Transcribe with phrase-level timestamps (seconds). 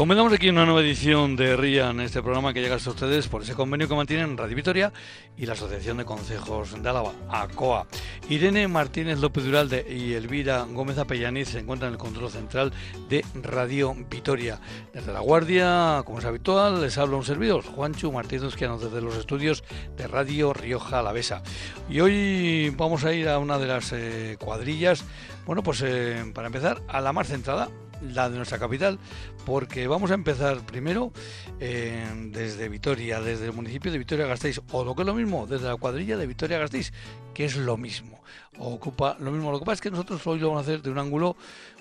[0.00, 3.42] Comenzamos aquí una nueva edición de RIA en este programa que llega hasta ustedes por
[3.42, 4.94] ese convenio que mantienen Radio Vitoria
[5.36, 7.86] y la Asociación de Consejos de Álava, ACOA.
[8.30, 12.72] Irene Martínez López Duralde y Elvira Gómez Apellaniz se encuentran en el control central
[13.10, 14.58] de Radio Vitoria.
[14.94, 19.18] Desde La Guardia, como es habitual, les habla un servidor, Juancho Martínez Quiano, desde los
[19.18, 19.64] estudios
[19.98, 21.42] de Radio Rioja Alavesa.
[21.90, 25.04] Y hoy vamos a ir a una de las eh, cuadrillas,
[25.44, 27.68] bueno, pues eh, para empezar, a la más centrada,
[28.02, 28.98] la de nuestra capital,
[29.44, 31.12] porque vamos a empezar primero
[31.58, 35.68] eh, desde Vitoria, desde el municipio de Vitoria-Gasteiz, o lo que es lo mismo, desde
[35.68, 36.92] la cuadrilla de Vitoria-Gasteiz,
[37.34, 38.20] que es lo mismo,
[38.58, 39.50] ocupa lo mismo.
[39.50, 41.36] Lo que pasa es que nosotros hoy lo vamos a hacer de un ángulo,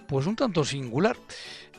[0.07, 1.17] pues un tanto singular.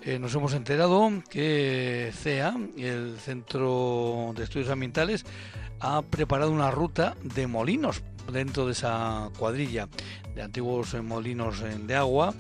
[0.03, 5.27] Eh, nos hemos enterado que CEA, el Centro de Estudios Ambientales,
[5.81, 9.89] ha preparado una ruta de molinos dentro de esa cuadrilla
[10.35, 12.35] de antiguos molinos de agua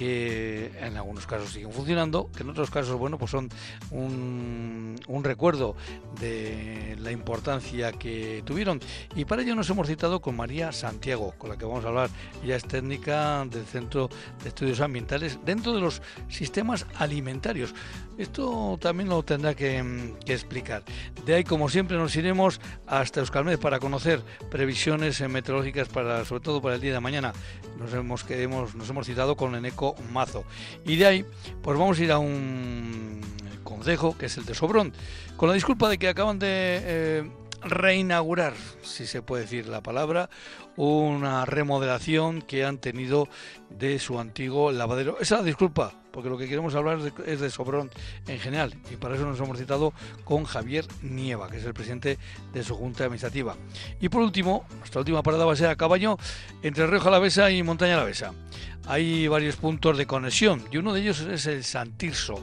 [0.00, 3.50] que en algunos casos siguen funcionando, que en otros casos, bueno, pues son
[3.90, 5.76] un, recuerdo
[6.18, 8.80] de la importancia que tuvieron.
[9.14, 12.08] Y para ello nos hemos citado con María Santiago, con la que vamos a hablar.
[12.42, 14.08] Ella es técnica del Centro
[14.42, 17.74] de Estudios Ambientales dentro de los sistemas alimentarios.
[18.16, 20.82] Esto también lo tendrá que, explicar.
[21.26, 26.62] De ahí, como siempre, nos iremos hasta Euskalmed para conocer previsiones meteorológicas para, sobre todo
[26.62, 27.32] para el día de mañana.
[27.78, 30.44] Nos hemos, que nos hemos citado con Eneco Mazo.
[30.84, 31.24] Y de ahí,
[31.62, 33.20] pues vamos a ir a un
[33.64, 34.92] consejo que es el de Sobrón,
[35.36, 37.30] con la disculpa de que acaban de eh,
[37.62, 40.30] reinaugurar, si se puede decir la palabra,
[40.76, 43.28] una remodelación que han tenido
[43.68, 45.18] de su antiguo lavadero.
[45.20, 47.90] Esa disculpa, porque lo que queremos hablar es de Sobrón
[48.26, 49.92] en general, y para eso nos hemos citado
[50.24, 52.18] con Javier Nieva, que es el presidente
[52.52, 53.56] de su junta administrativa.
[54.00, 56.18] Y por último, nuestra última parada va a ser a caballo
[56.62, 58.32] entre Río Alavesa y Montaña Alavesa.
[58.86, 62.42] Hay varios puntos de conexión y uno de ellos es el Santirso,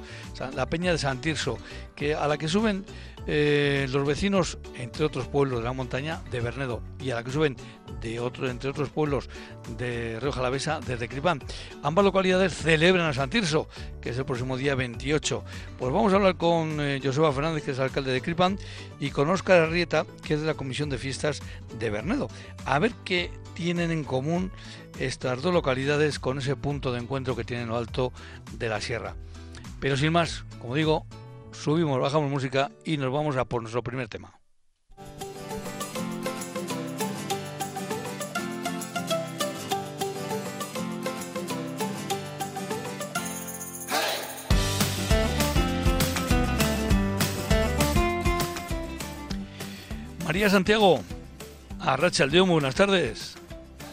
[0.55, 1.57] la peña de Santirso,
[1.95, 2.85] que a la que suben
[3.27, 7.31] eh, los vecinos, entre otros pueblos de la montaña, de Bernedo, y a la que
[7.31, 7.57] suben
[8.01, 9.29] de otro, entre otros pueblos
[9.77, 11.43] de Río Jalavesa, desde Cripán.
[11.83, 13.67] Ambas localidades celebran a Santirso,
[14.01, 15.43] que es el próximo día 28.
[15.77, 18.57] Pues vamos a hablar con eh, Joseba Fernández, que es alcalde de Cripán,
[18.99, 21.41] y con Óscar Arrieta, que es de la Comisión de Fiestas
[21.77, 22.29] de Bernedo.
[22.65, 24.51] A ver qué tienen en común
[24.99, 28.13] estas dos localidades con ese punto de encuentro que tienen lo alto
[28.53, 29.15] de la sierra.
[29.79, 31.05] Pero sin más, como digo,
[31.51, 34.39] subimos, bajamos música y nos vamos a por nuestro primer tema.
[50.25, 50.99] María Santiago,
[51.79, 53.37] Arracha muy buenas tardes.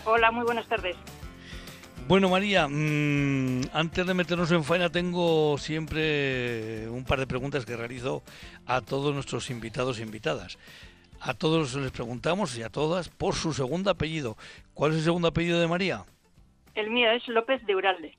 [0.05, 0.97] Hola, muy buenas tardes.
[2.07, 7.79] Bueno, María, mmm, antes de meternos en faena, tengo siempre un par de preguntas que
[7.79, 8.23] realizo
[8.67, 10.59] a todos nuestros invitados e invitadas.
[11.19, 14.37] A todos les preguntamos y a todas por su segundo apellido.
[14.75, 16.05] ¿Cuál es el segundo apellido de María?
[16.75, 18.19] El mío es López de Uralde.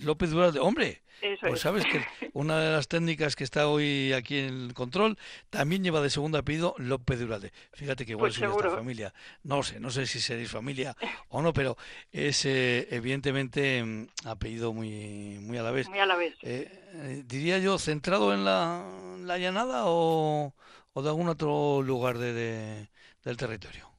[0.00, 1.00] López de Uralde, hombre,
[1.40, 2.00] pues sabes que
[2.32, 5.18] una de las técnicas que está hoy aquí en el control
[5.50, 7.52] también lleva de segundo apellido López Duralde.
[7.72, 9.14] Fíjate que igual pues soy de esta familia.
[9.42, 10.96] No sé, no sé si seréis familia
[11.28, 11.76] o no, pero
[12.12, 15.88] es eh, evidentemente mm, apellido muy, muy a la vez.
[15.88, 16.34] Muy a la vez.
[16.42, 18.84] Eh, eh, diría yo, centrado en la,
[19.20, 20.54] la llanada o,
[20.92, 22.88] o, de algún otro lugar de, de,
[23.24, 23.90] del territorio.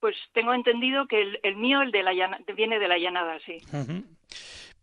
[0.00, 3.38] Pues tengo entendido que el, el mío, el de la llanada, viene de la llanada,
[3.46, 3.58] sí.
[3.72, 4.04] Uh -huh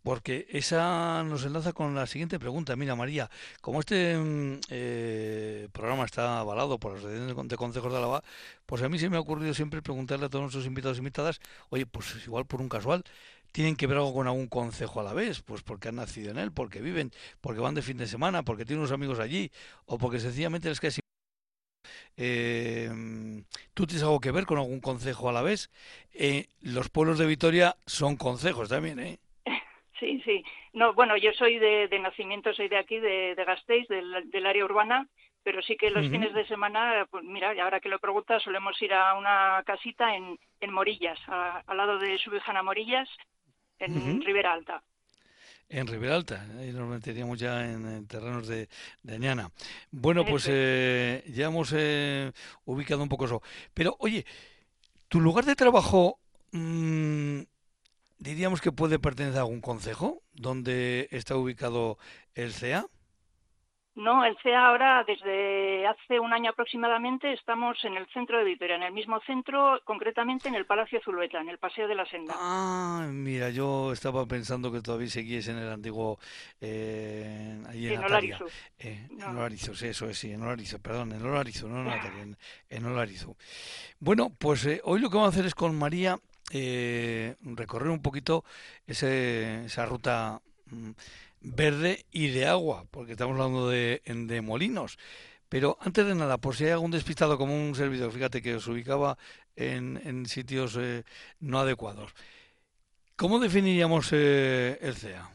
[0.02, 2.76] porque esa nos enlaza con la siguiente pregunta.
[2.76, 3.30] Mira, María,
[3.60, 4.16] como este
[4.70, 8.22] eh, programa está avalado por asociaciones de consejos de Álava,
[8.66, 11.40] pues a mí se me ha ocurrido siempre preguntarle a todos nuestros invitados y invitadas,
[11.70, 13.04] oye, pues igual por un casual,
[13.52, 16.38] tienen que ver algo con algún concejo a la vez, pues porque han nacido en
[16.38, 19.52] él, porque viven, porque van de fin de semana, porque tienen unos amigos allí,
[19.86, 20.90] o porque sencillamente les cae
[22.16, 22.90] eh,
[23.74, 25.70] ¿Tú tienes algo que ver con algún concejo a la vez?
[26.12, 29.18] Eh, los pueblos de Vitoria son concejos también, ¿eh?
[30.02, 30.44] Sí, sí.
[30.72, 34.46] No, bueno, yo soy de, de nacimiento, soy de aquí, de, de Gasteiz, del, del,
[34.46, 35.06] área urbana,
[35.44, 36.10] pero sí que los uh -huh.
[36.10, 40.36] fines de semana, pues mira, ahora que lo preguntas, solemos ir a una casita en,
[40.60, 43.08] en Morillas, a, al lado de Subijana Morillas,
[43.78, 44.24] en uh -huh.
[44.24, 44.82] Ribera Alta.
[45.68, 48.68] En Ribera Alta, ahí nos meteríamos ya en, en terrenos de,
[49.04, 49.50] de Añana.
[49.92, 52.32] Bueno, pues eh, ya hemos eh,
[52.64, 53.40] ubicado un poco eso.
[53.72, 54.26] Pero, oye,
[55.08, 56.18] ¿tu lugar de trabajo
[56.50, 57.42] mmm,
[58.22, 61.98] diríamos que puede pertenecer a algún concejo donde está ubicado
[62.34, 62.86] el CEA?
[63.94, 68.76] No, el CEA ahora, desde hace un año aproximadamente, estamos en el centro de Vitoria,
[68.76, 72.34] en el mismo centro, concretamente en el Palacio Zulueta, en el Paseo de la Senda.
[72.38, 76.18] Ah, mira, yo estaba pensando que todavía seguís en el antiguo...
[76.58, 78.46] Eh, ahí en, en Olarizo.
[78.78, 82.38] Eh, En sí, eso es, sí, en Olarizo, perdón, en Olarizo, no en Natalia, en,
[82.70, 83.36] en Olarizo.
[84.00, 86.18] Bueno, pues eh, hoy lo que vamos a hacer es con María
[86.52, 88.44] eh, recorrer un poquito
[88.86, 90.40] ese, esa ruta...
[90.66, 90.92] Mm,
[91.42, 94.98] verde y de agua, porque estamos hablando de, molinos.
[95.48, 98.66] Pero antes de nada, por si hay algún despistado como un servidor, fíjate que os
[98.68, 99.18] ubicaba
[99.54, 101.02] en, en sitios eh,
[101.40, 102.14] no adecuados.
[103.16, 105.28] ¿Cómo definiríamos eh, el CEA?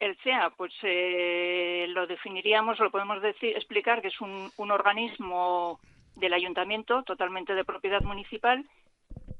[0.00, 5.78] El CEA, pues eh, lo definiríamos, lo podemos decir, explicar que es un, un organismo
[6.16, 8.64] del ayuntamiento, totalmente de propiedad municipal,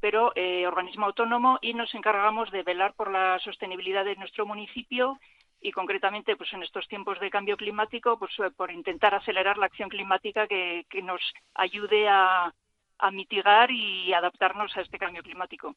[0.01, 5.19] pero eh, organismo autónomo y nos encargamos de velar por la sostenibilidad de nuestro municipio
[5.61, 9.67] y concretamente pues en estos tiempos de cambio climático pues eh, por intentar acelerar la
[9.67, 11.21] acción climática que, nos
[11.55, 12.53] ayude a,
[13.13, 15.77] mitigar y adaptarnos a este cambio climático.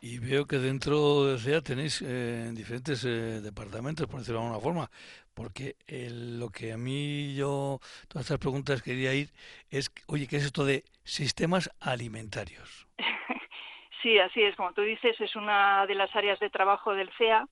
[0.00, 4.62] Y veo que dentro de CEA tenéis eh, diferentes eh, departamentos, por decirlo de alguna
[4.62, 4.90] forma,
[5.34, 9.28] porque el, lo que a mí yo, todas estas preguntas quería ir
[9.70, 12.86] es, oye, ¿qué es esto de sistemas alimentarios?
[14.02, 17.48] sí, así es, como tú dices, es una de las áreas de trabajo del CEA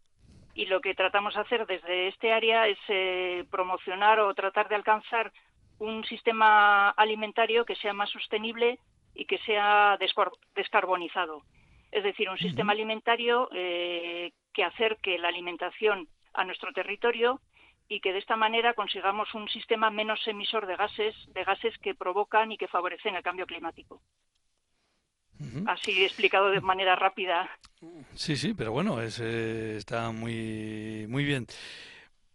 [0.54, 4.76] y lo que tratamos de hacer desde este área es eh, promocionar o tratar de
[4.76, 5.32] alcanzar
[5.78, 8.78] un sistema alimentario que sea más sostenible
[9.14, 9.99] y que sea
[10.54, 11.42] descarbonizado.
[11.96, 17.40] Es decir, un sistema alimentario eh, que acerque la alimentación a nuestro territorio
[17.88, 21.94] y que de esta manera consigamos un sistema menos emisor de gases, de gases que
[21.94, 24.02] provocan y que favorecen el cambio climático.
[25.66, 27.48] Así explicado de manera rápida.
[28.14, 31.46] Sí, sí, pero bueno, es, eh, está muy, muy bien.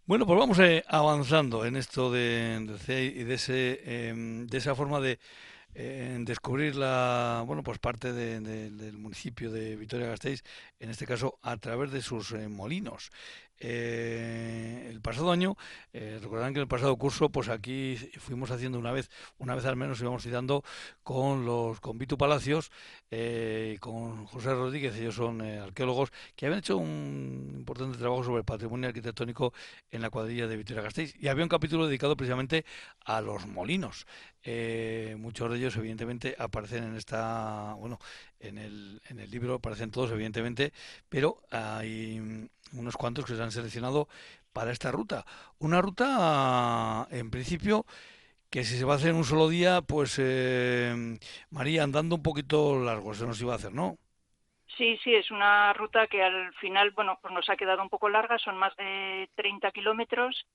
[0.07, 4.99] Bueno, pues vamos eh, avanzando en esto de, de de, ese, eh, de esa forma
[4.99, 5.19] de
[5.73, 10.43] eh, descubrir la, bueno, pues parte de, del municipio de Vitoria-Gasteiz,
[10.79, 13.11] en este caso a través de sus eh, molinos.
[13.63, 15.55] Eh, el pasado año,
[15.93, 19.65] eh, recordarán que en el pasado curso, pues aquí fuimos haciendo una vez, una vez
[19.65, 20.63] al menos íbamos citando
[21.03, 22.71] con los con Vitu Palacios
[23.11, 28.39] eh, con José Rodríguez, ellos son eh, arqueólogos que habían hecho un importante trabajo sobre
[28.39, 29.53] el patrimonio arquitectónico
[29.91, 32.65] en la cuadrilla de Vitoria-Gasteiz y había un capítulo dedicado precisamente
[33.05, 34.07] a los molinos.
[34.43, 37.99] Eh, muchos de ellos, evidentemente, aparecen en esta, bueno,
[38.41, 40.73] en el, en el libro aparecen todos, evidentemente,
[41.09, 44.07] pero hay unos cuantos que se han seleccionado
[44.53, 45.25] para esta ruta.
[45.59, 47.85] Una ruta, en principio,
[48.49, 51.19] que si se va a hacer en un solo día, pues eh,
[51.51, 53.97] María, andando un poquito largo, se nos iba a hacer, ¿no?
[54.77, 58.09] Sí, sí, es una ruta que al final, bueno, pues nos ha quedado un poco
[58.09, 60.45] larga, son más de 30 kilómetros,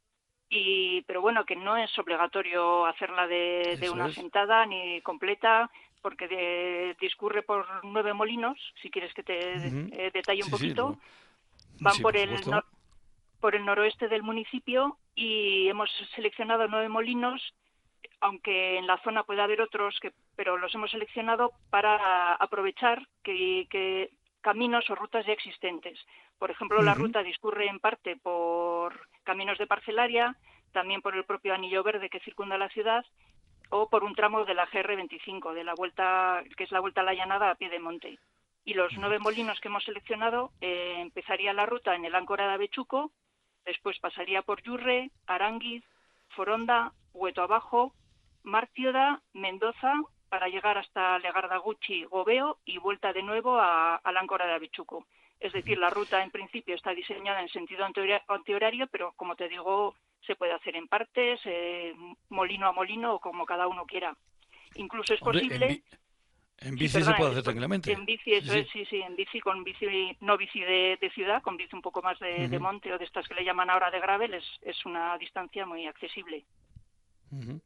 [0.49, 4.15] y, pero bueno, que no es obligatorio hacerla de, de una es.
[4.15, 5.71] sentada ni completa,
[6.06, 9.91] porque de, discurre por nueve molinos, si quieres que te uh -huh.
[9.93, 10.85] eh, detalle un sí, poquito.
[10.93, 12.64] Sí, van sí, por, por, el nor
[13.41, 17.41] por el noroeste del municipio y hemos seleccionado nueve molinos,
[18.20, 23.67] aunque en la zona puede haber otros, que, pero los hemos seleccionado para aprovechar que,
[23.69, 24.11] que
[24.43, 25.99] caminos o rutas ya existentes.
[26.38, 26.91] Por ejemplo, uh -huh.
[26.91, 28.88] la ruta discurre en parte por
[29.25, 30.37] caminos de parcelaria,
[30.71, 33.04] también por el propio anillo verde que circunda la ciudad
[33.70, 37.04] o por un tramo de la GR25, de la vuelta, que es la vuelta a
[37.04, 38.18] la llanada a pie de monte.
[38.64, 42.54] Y los nueve molinos que hemos seleccionado eh, empezaría la ruta en el Áncora de
[42.54, 43.12] Avechuco,
[43.64, 45.85] después pasaría por Yurre, Aranguiz,
[46.30, 47.92] Foronda, Hueto Abajo,
[48.42, 49.92] Martioda, Mendoza,
[50.28, 55.06] para llegar hasta Legardaguchi, Gobeo y vuelta de nuevo a, al Áncora de Avechuco.
[55.38, 57.85] Es decir, la ruta en principio está diseñada en sentido
[58.28, 59.94] antihorario, pero como te digo,
[60.26, 61.95] se puede hacer en partes, eh,
[62.28, 64.16] molino a molino o como cada uno quiera.
[64.75, 65.83] Incluso es posible...
[66.59, 67.92] En bici sí, se puede hacer tranquilamente.
[67.92, 71.11] En bici, eso sí, es, sí, sí, en bici, con bici, no bici de, de
[71.11, 72.49] ciudad, con bici un poco más de, uh -huh.
[72.49, 75.66] de, monte o de estas que le llaman ahora de gravel, es, es una distancia
[75.66, 76.47] muy accesible.
[77.30, 77.61] Uh -huh.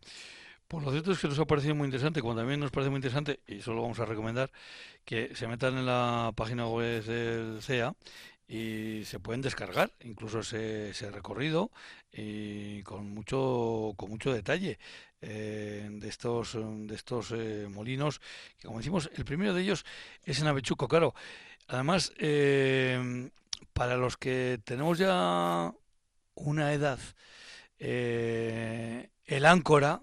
[0.66, 2.98] Pues lo cierto es que nos ha parecido muy interesante, como también nos parece muy
[2.98, 4.50] interesante, y eso lo vamos a recomendar,
[5.04, 7.92] que se metan en la página web del CEA
[8.50, 11.70] y se pueden descargar incluso ese, ese recorrido
[12.12, 14.80] y con mucho con mucho detalle
[15.20, 18.20] eh, de estos de estos eh, molinos
[18.58, 19.84] que como decimos el primero de ellos
[20.24, 21.14] es en Avechuco claro.
[21.68, 23.30] Además eh,
[23.72, 25.72] para los que tenemos ya
[26.34, 26.98] una edad
[27.78, 30.02] el áncora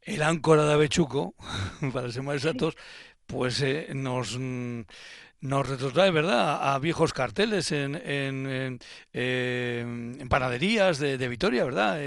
[0.00, 1.34] el áncora de Avechuco
[1.92, 2.76] para ser más exactos
[3.32, 4.38] pues eh, nos
[5.42, 8.78] nos retrotrae, ¿verdad?, a, viejos carteles en, en,
[9.12, 11.98] en, panaderías de, de, Vitoria, ¿verdad?,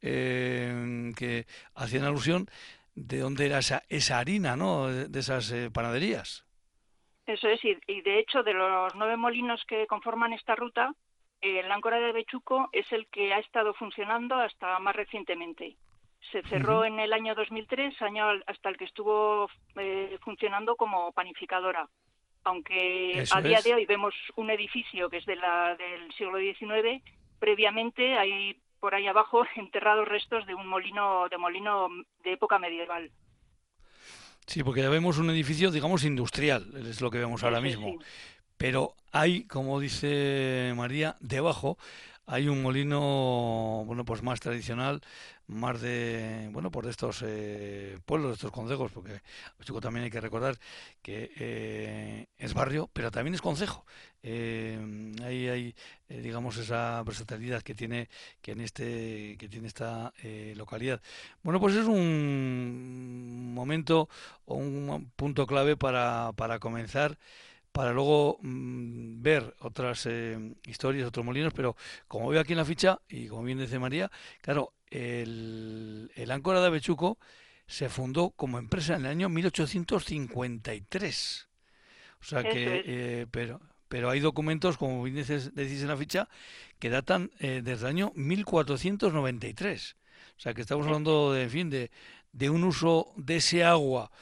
[0.00, 2.46] que hacían alusión
[2.94, 6.44] de dónde era esa, esa harina, ¿no?, de, esas panaderías.
[7.26, 10.94] Eso es, y, y, de hecho de los nueve molinos que conforman esta ruta,
[11.40, 15.76] el áncora de Bechuco es el que ha estado funcionando hasta más recientemente.
[16.32, 21.88] Se cerró en el año 2003, año hasta el que estuvo eh, funcionando como panificadora.
[22.44, 27.02] Aunque a día de hoy vemos un edificio que es de la, del siglo XIX,
[27.38, 31.88] previamente hay por ahí abajo enterrados restos de un molino de molino
[32.22, 33.10] de época medieval.
[34.46, 37.96] Sí, porque ya vemos un edificio, digamos, industrial, es lo que vemos ahora mismo.
[38.58, 41.78] Pero hay, como dice María, debajo
[42.26, 45.02] hay un molino, bueno, pues más tradicional,
[45.46, 49.20] más de, bueno, por estos eh, pueblos, de estos consejos, porque
[49.62, 50.58] chico también hay que recordar
[51.02, 53.84] que eh, es barrio, pero también es concejo.
[54.22, 55.74] Eh, ahí hay,
[56.08, 58.08] digamos, esa versatilidad que tiene,
[58.40, 60.12] que en este, que tiene esta
[60.54, 61.02] localidad.
[61.42, 64.08] Bueno, pues es un momento
[64.46, 67.18] o un punto clave para, para comenzar
[67.74, 71.74] para luego mm, ver otras eh, historias, otros molinos, pero
[72.06, 74.12] como veo aquí en la ficha, y como bien dice María,
[74.42, 77.18] claro, el, el Áncora de Avechuco
[77.66, 81.48] se fundó como empresa en el año 1853.
[82.20, 86.28] O sea que, eh, pero, pero hay documentos, como bien decís, en la ficha,
[86.78, 89.96] que datan eh, desde el año 1493.
[90.36, 91.90] O sea que estamos hablando, de, en fin, de,
[92.30, 94.12] de un uso de ese agua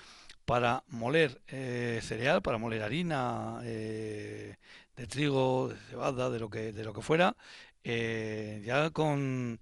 [0.45, 4.57] para moler eh, cereal, para moler harina eh,
[4.97, 7.37] de trigo, de cebada, de lo que, de lo que fuera,
[7.85, 9.59] eh, ya con,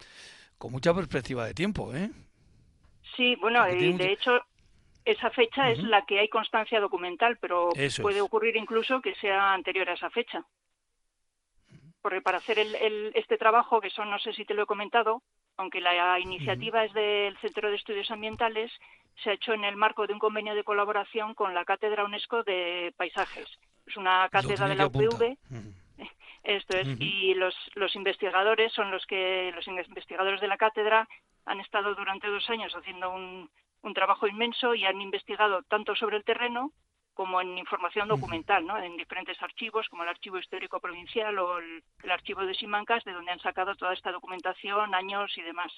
[0.58, 1.94] con mucha perspectiva de tiempo.
[1.94, 2.10] ¿eh?
[3.16, 4.40] Sí, bueno, y de hecho
[5.04, 7.70] esa fecha es la que hay constancia documental, pero
[8.00, 10.44] puede ocurrir incluso que sea anterior a esa fecha.
[12.02, 15.22] Porque para hacer el, este trabajo, que son, no sé si te lo he comentado,
[15.60, 18.72] aunque la iniciativa es del Centro de Estudios Ambientales,
[19.22, 22.42] se ha hecho en el marco de un convenio de colaboración con la Cátedra UNESCO
[22.44, 23.46] de Paisajes.
[23.86, 25.36] Es una cátedra de la UPV.
[26.42, 31.06] Esto es, y los, los investigadores son los que, los investigadores de la cátedra
[31.44, 33.50] han estado durante dos años haciendo un,
[33.82, 36.72] un trabajo inmenso y han investigado tanto sobre el terreno
[37.20, 38.82] como en información documental, ¿no?
[38.82, 43.12] en diferentes archivos, como el Archivo Histórico Provincial o el, el Archivo de Simancas, de
[43.12, 45.70] donde han sacado toda esta documentación, años y demás.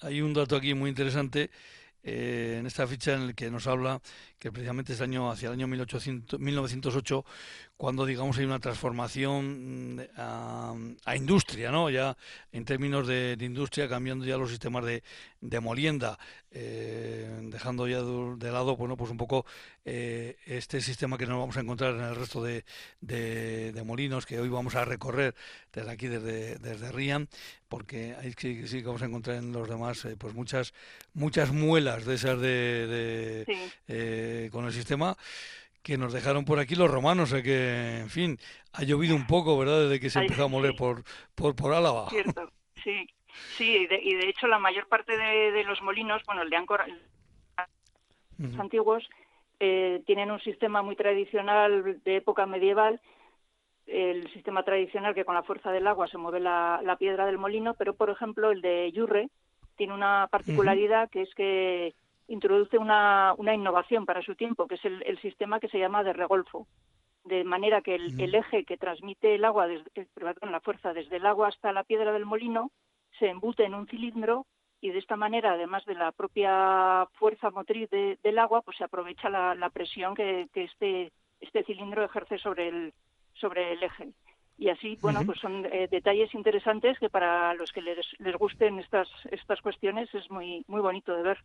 [0.00, 1.52] Hay un dato aquí muy interesante
[2.02, 4.00] eh, en esta ficha en el que nos habla
[4.40, 7.24] que precisamente es año hacia el año 1800, 1908
[7.80, 11.88] cuando digamos hay una transformación mm, a, industria, ¿no?
[11.88, 12.14] Ya
[12.52, 15.02] en términos de, industria cambiando ya los sistemas de,
[15.40, 16.18] de molienda,
[16.50, 19.46] eh, dejando ya de, lado, bueno, pues un poco
[19.86, 22.66] eh, este sistema que nos vamos a encontrar en el resto de,
[23.00, 25.34] de, molinos que hoy vamos a recorrer
[25.72, 27.30] desde aquí, desde, desde Rian,
[27.70, 30.74] porque ahí sí, sí que vamos a encontrar en los demás eh, pues muchas
[31.14, 35.16] muchas muelas de esas de, con el sistema
[35.82, 38.38] que nos dejaron por aquí los romanos, o que, en fin,
[38.72, 42.08] ha llovido un poco, ¿verdad?, desde que se empezó a moler por, por, por Álava.
[42.10, 42.50] Cierto,
[42.84, 43.06] sí.
[43.56, 46.56] Sí, y de, y de hecho la mayor parte de, los molinos, bueno, el de
[46.56, 46.86] Ancora,
[48.38, 49.08] los antiguos,
[49.60, 53.00] eh, tienen un sistema muy tradicional de época medieval,
[53.86, 57.38] el sistema tradicional que con la fuerza del agua se mueve la, la piedra del
[57.38, 59.28] molino, pero por ejemplo el de Yurre
[59.76, 61.94] tiene una particularidad que es que
[62.30, 66.04] introduce una, una, innovación para su tiempo, que es el, el, sistema que se llama
[66.04, 66.68] de regolfo,
[67.24, 70.92] de manera que el, el eje que transmite el agua, desde, eh, perdón, la fuerza
[70.92, 72.70] desde el agua hasta la piedra del molino,
[73.18, 74.46] se embute en un cilindro
[74.80, 79.28] y de esta manera, además de la propia fuerza motriz del agua, pues se aprovecha
[79.28, 82.94] la, presión que, este, este cilindro ejerce sobre el,
[83.34, 84.12] sobre el eje.
[84.56, 88.78] Y así, bueno, pues son eh, detalles interesantes que para los que les, les gusten
[88.78, 91.38] estas, estas cuestiones es muy, muy bonito de ver.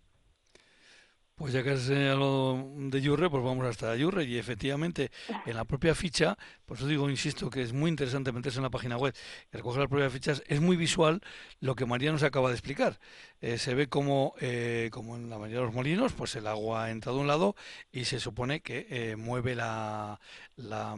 [1.35, 5.11] Pues ya que has señalado de Yurre, pues vamos hasta Yurre y efectivamente
[5.45, 8.69] en la propia ficha, por eso digo, insisto, que es muy interesante meterse en la
[8.69, 9.13] página web
[9.51, 11.19] y recoger las propias fichas, es muy visual
[11.59, 12.99] lo que María nos acaba de explicar.
[13.41, 16.89] Eh, se ve como, eh, como en la mayoría de los molinos, pues el agua
[16.89, 17.57] entra de un lado
[17.91, 20.21] y se supone que eh, mueve la,
[20.55, 20.95] la,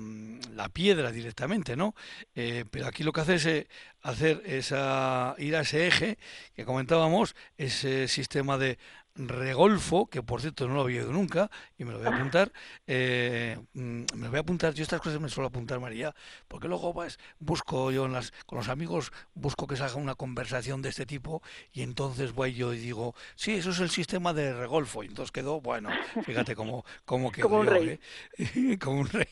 [0.54, 1.96] la, piedra directamente, ¿no?
[2.36, 3.68] pero aquí lo que hace es
[4.02, 6.20] hacer esa, ir a ese eje
[6.56, 8.78] que comentábamos, ese sistema de
[9.18, 12.52] Regolfo, que por cierto no lo había oído nunca, y me lo voy a apuntar.
[12.86, 13.80] Eh, mm,
[14.16, 16.16] me lo voy a apuntar, yo estas cosas me suelo apuntar, María,
[16.48, 20.82] porque luego pues, busco yo en las, con los amigos, busco que salga una conversación
[20.82, 21.42] de este tipo,
[21.74, 25.32] y entonces voy yo y digo, sí, eso es el sistema de Regolfo, y entonces
[25.32, 25.90] quedó, bueno,
[26.24, 27.48] fíjate cómo, cómo quedó.
[27.48, 28.00] Como un rey.
[28.38, 28.78] ¿eh?
[28.82, 29.28] Como un rey.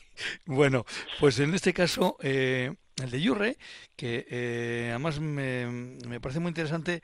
[0.46, 0.84] Bueno,
[1.20, 3.58] pues en este caso, eh, el de Yurre,
[3.94, 7.02] que eh, además me, parece muy interesante,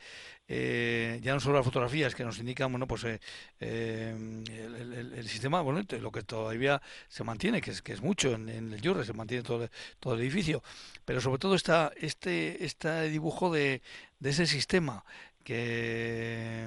[0.49, 3.19] eh, ya no solo las fotografías que nos indican, bueno, pues eh,
[3.61, 8.49] el, el, sistema, bueno, lo que todavía se mantiene, que es, que es mucho en,
[8.49, 9.69] el Yurre, se mantiene todo,
[10.15, 10.63] el edificio,
[11.05, 13.83] pero sobre todo está este, este dibujo de
[14.23, 15.05] ese sistema
[15.43, 16.67] que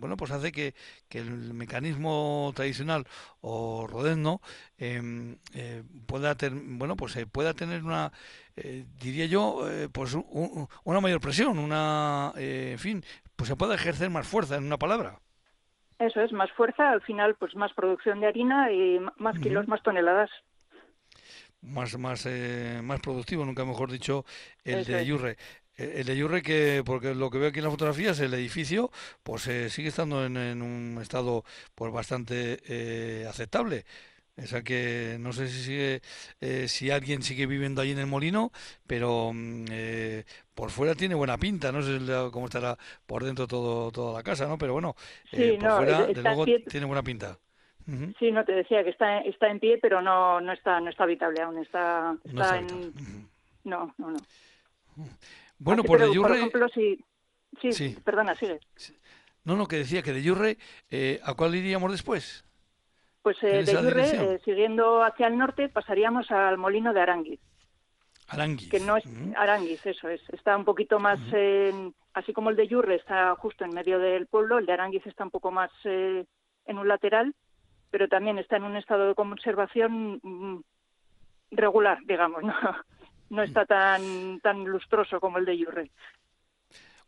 [0.00, 0.74] bueno pues hace que,
[1.08, 3.06] que el mecanismo tradicional
[3.40, 4.40] o rodezno
[4.78, 8.12] eh, eh, pueda ter, bueno pues eh, pueda tener una
[8.56, 13.04] eh, diría yo eh, pues un, una mayor presión una en fin
[13.36, 15.20] pues se pueda ejercer más fuerza en una palabra.
[15.98, 19.66] Eso es más fuerza al final pues más producción de harina y más kilos uh
[19.66, 19.70] -huh.
[19.70, 20.30] más toneladas.
[21.62, 22.26] Más más
[22.82, 24.24] más productivo nunca mejor dicho
[24.64, 25.36] el eso de Yurre
[25.80, 28.90] el de Yurre que porque lo que veo aquí en las fotografías el edificio
[29.22, 31.44] pues eh, sigue estando en, en, un estado
[31.74, 33.84] pues bastante eh, aceptable
[34.36, 36.00] o sea que no sé si sigue,
[36.40, 38.52] eh, si alguien sigue viviendo ahí en el molino
[38.86, 41.98] pero mm, eh, por fuera tiene buena pinta no sé
[42.32, 44.94] cómo estará por dentro todo toda la casa no pero bueno
[45.30, 46.60] sí, por no, fuera de luego pie...
[46.68, 47.36] tiene buena pinta
[47.88, 48.14] Uh -huh.
[48.18, 51.04] Sí, no te decía que está está en pie, pero no no está no está
[51.04, 53.28] habitable aún, está está, no está en uh -huh.
[53.64, 54.18] no, no, no.
[55.60, 56.28] Bueno, por de Yurre...
[56.28, 56.98] Por ejemplo, si...
[57.60, 58.58] Sí, sí, perdona, sigue.
[59.44, 60.56] No, no, que decía que de Yurre,
[60.90, 62.44] eh, ¿a cuál iríamos después?
[63.22, 67.40] Pues eh, de Yurre, eh, siguiendo hacia el norte, pasaríamos al molino de Aranguiz.
[68.28, 68.70] Aranguiz.
[68.70, 69.04] Que no es.
[69.36, 70.22] Aranguiz, eso es.
[70.30, 74.26] Está un poquito más, en, así como el de Yurre está justo en medio del
[74.26, 76.24] pueblo, el de Aranguiz está un poco más eh,
[76.64, 77.34] en un lateral,
[77.90, 80.62] pero también está en un estado de conservación mm,
[81.50, 82.54] regular, digamos, ¿no?
[83.30, 85.90] No está tan tan lustroso como el de Yurre.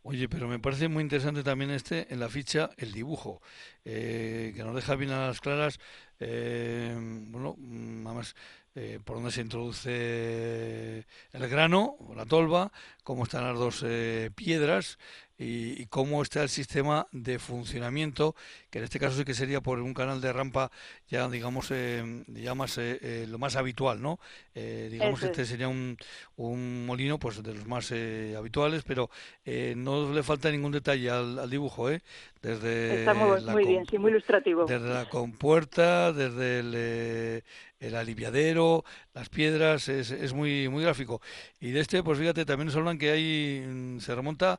[0.05, 3.41] Oye, pero me parece muy interesante también este en la ficha el dibujo,
[3.85, 5.79] eh, que nos deja bien a las claras,
[6.19, 6.93] eh,
[7.31, 8.35] bueno, además
[8.75, 12.73] eh, por dónde se introduce el grano, la tolva,
[13.05, 14.99] cómo están las dos eh, piedras
[15.43, 18.35] y, y, cómo está el sistema de funcionamiento,
[18.71, 20.71] que en este caso sí que sería por un canal de rampa
[21.09, 24.19] ya, digamos, eh, ya más eh, eh, lo más habitual, ¿no?
[24.55, 25.97] Eh, digamos que este sería un,
[26.37, 29.11] un, molino pues de los más eh, habituales, pero
[29.45, 32.03] eh, no le falta ningún detalle al, al dibujo, ¿eh?
[32.40, 34.64] Desde Está muy, muy bien, sí, muy ilustrativo.
[34.66, 37.43] Desde la compuerta, desde el,
[37.79, 41.21] el aliviadero, las piedras, es, es muy, muy gráfico.
[41.61, 44.59] Y de este, pues fíjate, también nos hablan que hay, mm, se remonta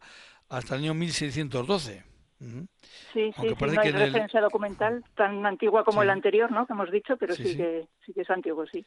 [0.49, 2.03] hasta el año 1612.
[2.39, 2.67] Uh -huh.
[3.13, 6.03] Sí, sí, sí, no hay referencia documental tan antigua como sí.
[6.03, 6.65] el anterior, ¿no?
[6.65, 8.85] Que hemos dicho, pero sí, sí, que sí que es antiguo, sí.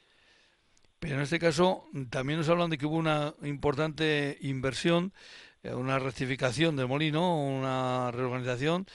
[0.98, 5.12] Pero en este caso también nos hablan de que hubo una importante inversión,
[5.62, 8.86] eh, una rectificación del molino, una reorganización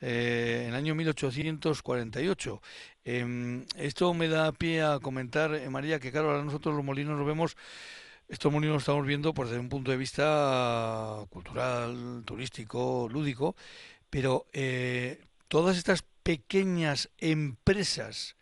[0.00, 2.62] eh, en el año 1848.
[3.04, 7.18] Eh, esto me da pie a comentar, eh, María, que claro, ahora nosotros los molinos
[7.18, 7.56] los vemos
[8.28, 13.56] estos molinos estamos viendo pues, desde un punto de vista cultural, turístico, lúdico,
[14.10, 18.36] pero eh, todas estas pequeñas empresas,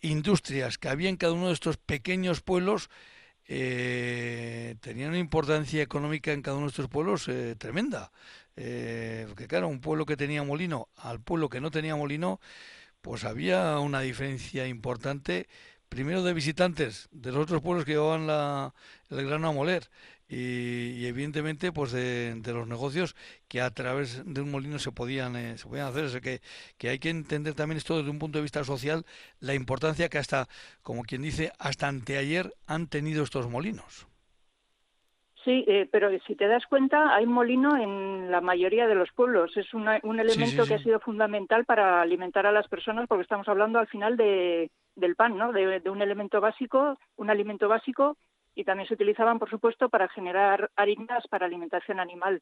[0.00, 2.88] industrias que había en cada uno de estos pequeños pueblos,
[3.46, 8.12] eh, tenían una importancia económica en cada uno de estos pueblos eh, tremenda.
[8.54, 12.40] Porque claro, un pueblo que tenía molino al pueblo que no tenía molino,
[13.00, 15.48] pues había una diferencia importante
[15.88, 18.74] primero de visitantes de los otros pueblos que llevaban la,
[19.10, 19.88] el grano a moler
[20.28, 23.14] y, y evidentemente pues de, de, los negocios
[23.48, 26.04] que a través de un molino se podían eh, se podían hacer.
[26.04, 26.40] O sea que,
[26.78, 29.04] que hay que entender también esto desde un punto de vista social
[29.40, 30.48] la importancia que hasta
[30.82, 34.06] como quien dice hasta anteayer han tenido estos molinos.
[35.44, 39.54] Sí, eh, pero si te das cuenta, hay molino en la mayoría de los pueblos.
[39.58, 43.06] Es una, un elemento sí, sí, que ha sido fundamental para alimentar a las personas,
[43.06, 45.52] porque estamos hablando al final de, del pan, ¿no?
[45.52, 48.16] De, de, un elemento básico, un alimento básico,
[48.54, 52.40] y también se utilizaban, por supuesto, para generar harinas para alimentación animal.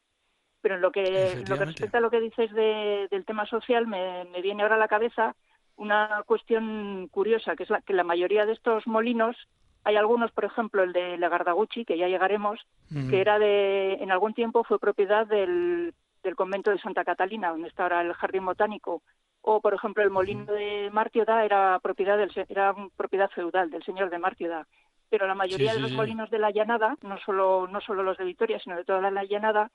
[0.61, 3.87] Pero en lo que, lo que respecta a lo que dices de, del tema social,
[3.87, 5.35] me, me viene ahora a la cabeza
[5.75, 9.35] una cuestión curiosa, que es la, que la mayoría de estos molinos
[9.83, 12.59] hay algunos, por ejemplo, el de Lagardaguchi, que ya llegaremos,
[12.91, 13.09] uh -huh.
[13.09, 17.67] que era de, en algún tiempo fue propiedad del, del convento de Santa Catalina, donde
[17.67, 19.01] está ahora el jardín botánico.
[19.45, 24.09] O, por ejemplo, el molino de Martioda era propiedad del, era propiedad feudal del señor
[24.09, 24.65] de Martioda.
[25.09, 28.03] Pero la mayoría sí, sí, de los molinos de la llanada, no solo, no solo
[28.03, 29.69] los de Vitoria, sino de toda la llanada,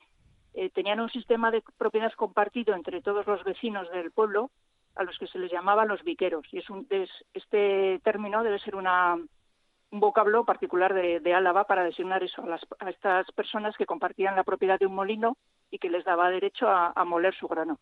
[0.55, 4.51] eh, tenían un sistema de propiedad compartido entre todos los vecinos del pueblo,
[4.97, 6.47] a los que se les llamaba los viqueros.
[6.51, 6.87] Y es un,
[7.33, 9.17] este término debe ser una,
[9.91, 12.43] un vocablo particular de, Álava para designar eso,
[12.81, 15.37] a, estas personas que compartían la propiedad de un molino
[15.71, 17.79] y que les daba derecho a, moler su grano.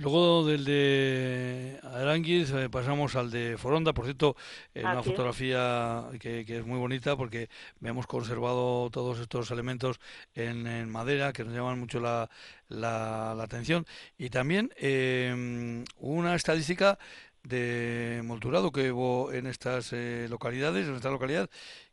[0.00, 4.34] Luego del de Aranguiz eh, pasamos al de Foronda, por cierto,
[4.72, 7.50] en una fotografía que, es muy bonita porque
[7.82, 10.00] hemos conservado todos estos elementos
[10.34, 12.30] en, madera que nos llaman mucho la,
[12.68, 13.84] la, atención.
[14.16, 16.98] Y también eh, una estadística
[17.42, 21.50] de molturado que hubo en estas eh, localidades, en esta localidad,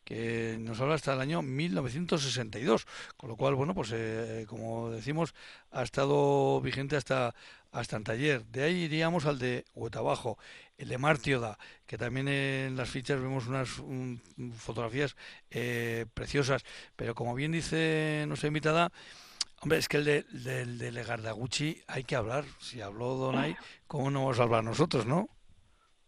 [0.08, 5.36] que nos habla hasta el año 1962, con lo cual, bueno, pues eh, como decimos,
[5.70, 7.36] ha estado vigente hasta
[7.74, 8.46] hasta taller.
[8.46, 10.38] De ahí iríamos al de Huetabajo,
[10.78, 13.68] el de Martioda, que también en las fichas vemos unas
[14.58, 15.18] fotografías
[15.52, 16.64] eh, preciosas,
[16.96, 18.94] pero como bien dice nuestra invitada,
[19.60, 22.46] hombre, es que el de, de Legardaguchi hay que hablar.
[22.62, 25.28] Si habló Donay, ¿cómo no vamos a hablar nosotros, no?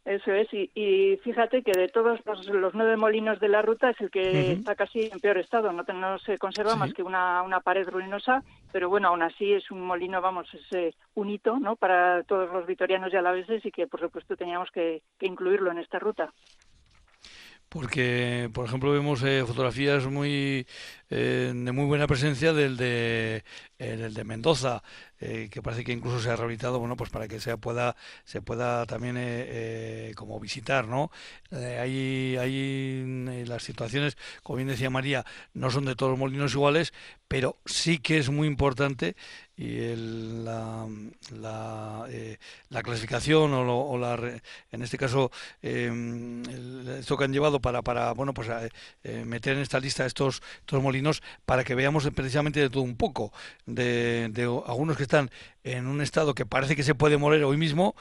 [0.10, 4.10] Eso es, y, fíjate que de todos los, nueve molinos de la ruta es el
[4.10, 7.88] que está casi en peor estado, no, no se conserva más que una, una, pared
[7.88, 11.76] ruinosa, pero bueno, aún así es un molino, vamos, es eh, un hito ¿no?
[11.76, 16.00] para todos los vitorianos y alaveses y que por supuesto teníamos que incluirlo en esta
[16.00, 16.34] ruta.
[17.69, 20.65] Porque por ejemplo vemos eh, fotografías muy
[21.10, 23.43] eh, de muy buena presencia del de
[23.78, 24.84] el de Mendoza
[25.19, 27.95] eh, que parece que incluso se ha rehabilitado bueno pues para que se pueda
[28.26, 29.15] se pueda también
[30.15, 31.12] como visitar no
[31.52, 36.93] hay hay las situaciones como bien decía María no son de todos los molinos iguales
[37.30, 39.15] pero sí que es muy importante
[39.60, 40.88] y el, la,
[41.32, 42.38] la, eh,
[42.69, 44.17] la, clasificación o, o, la
[44.72, 45.91] en este caso eh,
[46.98, 48.48] esto que han llevado para para bueno pues
[49.04, 50.99] eh, meter en esta lista estos estos molinos
[51.46, 53.32] para que veamos precisamente de todo un poco
[53.66, 54.32] de,
[54.66, 55.30] algunos que están
[55.64, 57.96] en un estado que parece que se puede morir hoy mismo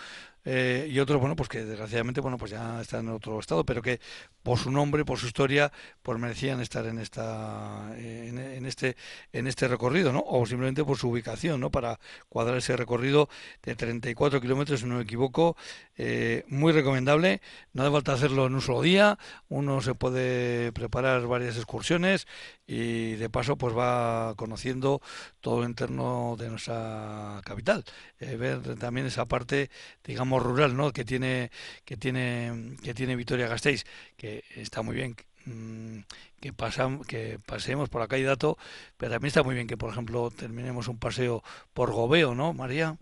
[0.50, 3.82] eh, y otros, bueno, pues que desgraciadamente, bueno, pues ya están en otro estado, pero
[3.82, 4.00] que
[4.42, 5.70] por su nombre, por su historia,
[6.02, 8.96] pues merecían estar en esta, en, este,
[9.34, 10.24] en este recorrido, ¿no?
[10.26, 11.70] O simplemente por su ubicación, ¿no?
[11.70, 13.28] Para cuadrar ese recorrido
[13.62, 15.54] de 34 kilómetros, si no me equivoco,
[15.98, 17.42] eh, muy recomendable.
[17.74, 19.18] No hace falta hacerlo en un solo día,
[19.50, 22.26] uno se puede preparar varias excursiones
[22.68, 25.00] y de paso, pues va conociendo
[25.40, 27.82] todo el entorno de nuestra capital,
[28.20, 29.70] eh, ver también esa parte,
[30.04, 30.92] digamos rural, ¿no?
[30.92, 31.50] Que tiene
[31.86, 33.84] que tiene que tiene Vitoria Gasteiz,
[34.18, 36.00] que está muy bien mm,
[36.40, 38.58] que pasam, que paseemos por la calle Dato,
[38.98, 42.98] pero también está muy bien que, por ejemplo, terminemos un paseo por Gobeo, ¿no, María?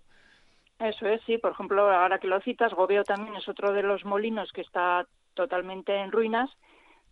[0.78, 1.38] Eso es, sí.
[1.38, 5.06] Por ejemplo, ahora que lo citas, Gobeo también es otro de los molinos que está
[5.34, 6.50] totalmente en ruinas,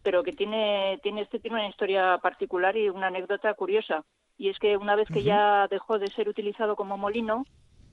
[0.05, 4.05] pero que tiene, tiene este tiene una historia particular y una anécdota curiosa.
[4.37, 7.45] Y es que una vez que ya dejó de ser utilizado como molino,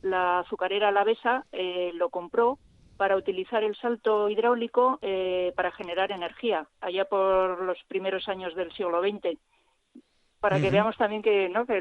[0.01, 2.59] la azucarera Alavesa eh, lo compró
[2.97, 8.71] para utilizar el salto hidráulico eh, para generar energía, allá por los primeros años del
[8.73, 9.39] siglo XX.
[10.39, 11.65] Para que veamos también que, ¿no?
[11.67, 11.79] que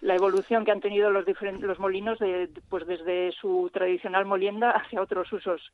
[0.00, 1.24] la, evolución que han tenido los,
[1.60, 5.72] los molinos de, pues desde su tradicional molienda hacia otros usos.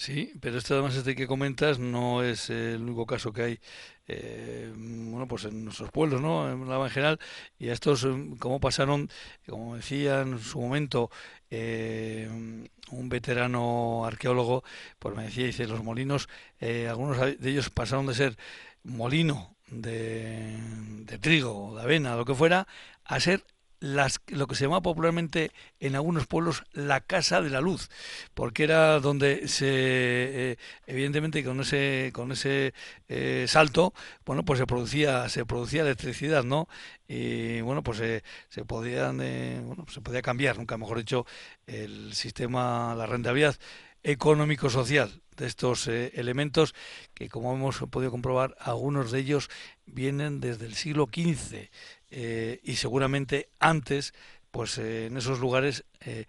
[0.00, 3.60] Sí, pero esto además este que comentas no es el único caso que hay,
[4.08, 6.50] eh, bueno, pues en nuestros pueblos, ¿no?
[6.50, 7.20] En la en general,
[7.58, 8.08] y a estos, eh,
[8.38, 9.10] como pasaron,
[9.46, 11.10] como decía en su momento,
[11.50, 12.30] eh,
[12.90, 14.64] un veterano arqueólogo,
[14.98, 16.30] pues me decía, dice, los molinos,
[16.88, 18.38] algunos de ellos pasaron de ser
[18.82, 20.56] molino de,
[21.04, 22.66] de trigo, de avena, lo que fuera,
[23.04, 23.44] a ser
[23.80, 27.88] las, lo que se llama popularmente en algunos pueblos la casa de la luz,
[28.34, 32.74] porque era donde se, eh, evidentemente con ese, con ese
[33.08, 36.68] eh, salto, bueno, pues se producía, se producía electricidad, ¿no?
[37.08, 39.16] Y bueno, pues eh, se podían,
[39.66, 41.26] bueno, se podía cambiar, nunca mejor dicho,
[41.66, 43.56] el sistema, la rentabilidad
[44.02, 46.74] económico-social de estos elementos
[47.14, 49.48] que como hemos podido comprobar algunos de ellos
[49.86, 51.68] vienen desde el siglo XV
[52.10, 54.14] eh, y seguramente antes
[54.50, 56.26] pues eh, en esos lugares eh,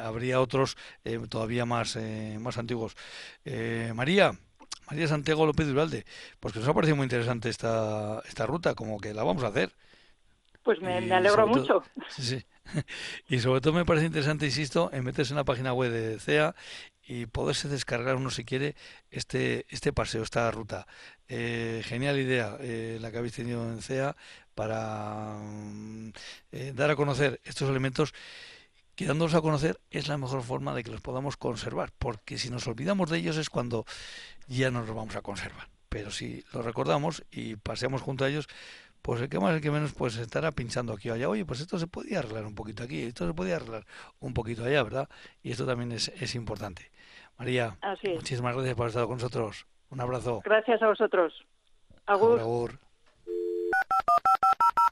[0.00, 0.76] habría otros
[1.28, 1.98] todavía más
[2.38, 2.96] más antiguos.
[3.94, 4.32] María
[4.90, 6.04] María Santiago López Duralde
[6.40, 9.48] pues que nos ha parecido muy interesante esta esta ruta como que la vamos a
[9.48, 9.72] hacer.
[10.62, 11.84] Pues me, alegro mucho.
[12.08, 12.44] sí,
[13.28, 16.54] y sobre todo me parece interesante insisto en meterse en la página web de CEA
[17.06, 18.74] y poderse descargar uno si quiere
[19.10, 20.86] este este paseo esta ruta
[21.28, 22.58] genial idea
[23.00, 24.16] la que habéis tenido en CEA
[24.56, 26.12] para mm,
[26.52, 28.14] eh, dar a conocer estos elementos
[28.96, 32.48] que dándolos a conocer es la mejor forma de que los podamos conservar, porque si
[32.48, 33.84] nos olvidamos de ellos es cuando
[34.48, 35.68] ya no los vamos a conservar.
[35.90, 38.48] Pero si los recordamos y paseamos junto a ellos,
[39.02, 41.28] pues el que más, el que menos, pues estará pinchando aquí o allá.
[41.28, 43.86] Oye, pues esto se podía arreglar un poquito aquí, esto se podía arreglar
[44.18, 45.10] un poquito allá, ¿verdad?
[45.42, 46.90] Y esto también es, es importante.
[47.38, 47.76] María,
[48.14, 49.66] muchísimas gracias por haber estado con nosotros.
[49.90, 50.42] Un abrazo.
[50.44, 51.32] Gracias a vosotros.
[52.06, 52.78] Agur.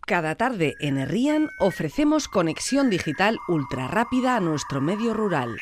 [0.07, 5.57] Cada tarde en Herrian ofrecemos conexión digital ultra rápida a nuestro medio rural.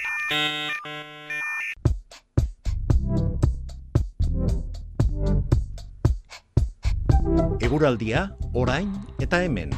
[7.60, 8.90] Eguraldia, orain
[9.20, 9.70] eta hemen.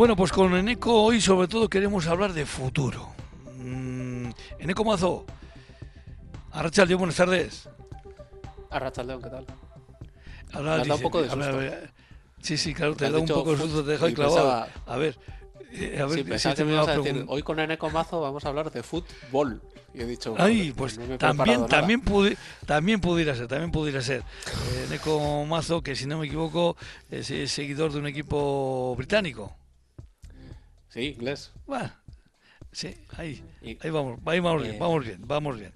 [0.00, 3.10] Bueno, pues con Eneco hoy sobre todo queremos hablar de futuro.
[3.58, 5.26] Mm, Eneco Mazo,
[6.52, 7.68] Arrachaldeón, buenas tardes.
[8.70, 9.44] Arrachaldeón, ¿qué tal?
[10.54, 11.60] Ahora me un poco de susto.
[12.40, 14.68] sí, sí, claro, te, da un poco de susto, te dejo clavado.
[14.86, 15.18] A ver,
[15.70, 18.42] eh, a ver, sí, si te me ibas a decir, hoy con Eneco Mazo vamos
[18.46, 19.60] a hablar de fútbol.
[19.92, 22.02] Y he dicho, Ay, pues también, también,
[22.64, 24.20] también pudiera ser, también pudiera ser.
[24.20, 26.78] Eh, Eneco Mazo, que si no me equivoco,
[27.10, 29.59] es seguidor de un equipo británico.
[30.90, 31.52] Sí, inglés.
[31.66, 31.88] Bueno,
[32.72, 33.44] sí, ahí,
[33.80, 35.72] ahí vamos, ahí vamos bien, vamos bien, vamos bien.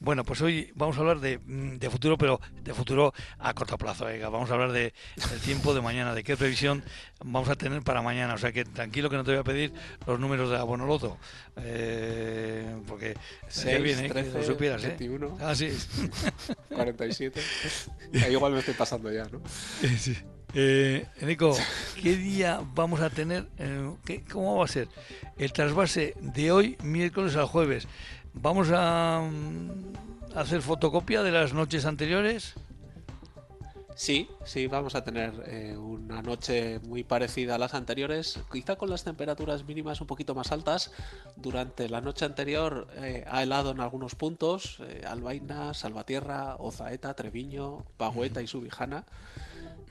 [0.00, 3.78] Bueno, pues hoy vamos a hablar de, mm, de futuro, pero de futuro a corto
[3.78, 4.06] plazo.
[4.06, 4.92] Vamos a hablar de,
[5.30, 6.82] del tiempo de mañana, de qué previsión
[7.24, 8.34] vamos a tener para mañana.
[8.34, 9.72] O sea que tranquilo que no te voy a pedir
[10.04, 11.16] los números de Abonoloto,
[11.58, 13.14] eh, porque
[13.46, 14.10] sería bien, ¿eh?
[14.10, 14.82] que lo supieras.
[14.82, 15.30] 21, ¿eh?
[15.40, 15.70] Ah, sí.
[16.74, 17.40] 47.
[18.24, 19.40] Ahí igual me estoy pasando ya, ¿no?
[19.96, 20.16] Sí.
[20.54, 21.56] Eh, Nico,
[22.00, 23.46] ¿qué día vamos a tener?
[23.58, 24.88] Eh, ¿Cómo va a ser?
[25.36, 27.86] El trasvase de hoy, miércoles al jueves.
[28.32, 32.54] ¿Vamos a, mm, hacer fotocopia de las noches anteriores?
[33.94, 38.90] Sí, sí, vamos a tener eh, una noche muy parecida a las anteriores, quizá con
[38.90, 40.92] las temperaturas mínimas un poquito más altas.
[41.36, 48.42] Durante la noche anterior eh, ha helado en algunos puntos, Albaina, Salvatierra, Ozaeta, Treviño, Pagueta
[48.42, 49.06] y Subijana.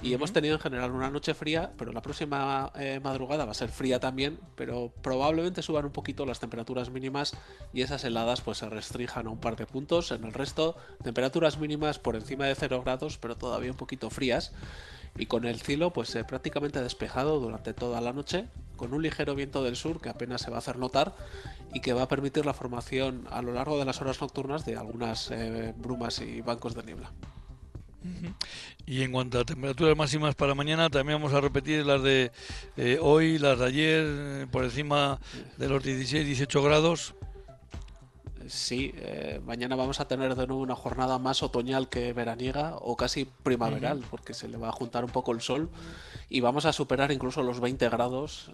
[0.02, 3.56] Y hemos tenido en general una noche fría, pero la próxima eh, madrugada va a
[3.56, 7.36] ser fría también, pero probablemente suban un poquito las temperaturas mínimas
[7.74, 10.12] y esas heladas pues se restrinjan a un par de puntos.
[10.12, 14.52] En el resto, temperaturas mínimas por encima de 0 grados, pero todavía un poquito frías.
[15.18, 19.34] Y con el cielo pues eh, prácticamente despejado durante toda la noche, con un ligero
[19.34, 21.16] viento del sur que apenas se va a hacer notar
[21.74, 24.76] y que va a permitir la formación a lo largo de las horas nocturnas de
[24.76, 27.12] algunas eh, brumas y bancos de niebla.
[28.86, 32.32] Y en cuanto a temperaturas máximas para mañana, también vamos a repetir las de
[32.78, 35.20] eh, hoy, las de ayer, eh, por encima
[35.58, 37.15] de los 16-18 grados.
[38.48, 42.96] Sí, eh, mañana vamos a tener de nuevo una jornada más otoñal que veraniega o
[42.96, 45.72] casi primaveral, porque se le va a juntar un poco el sol
[46.30, 48.52] y vamos a superar incluso los 20 grados,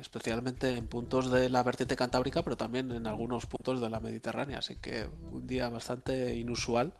[0.00, 4.60] especialmente en puntos de la vertiente cantábrica, pero también en algunos puntos de la Mediterránea.
[4.60, 6.94] Así que un día bastante inusual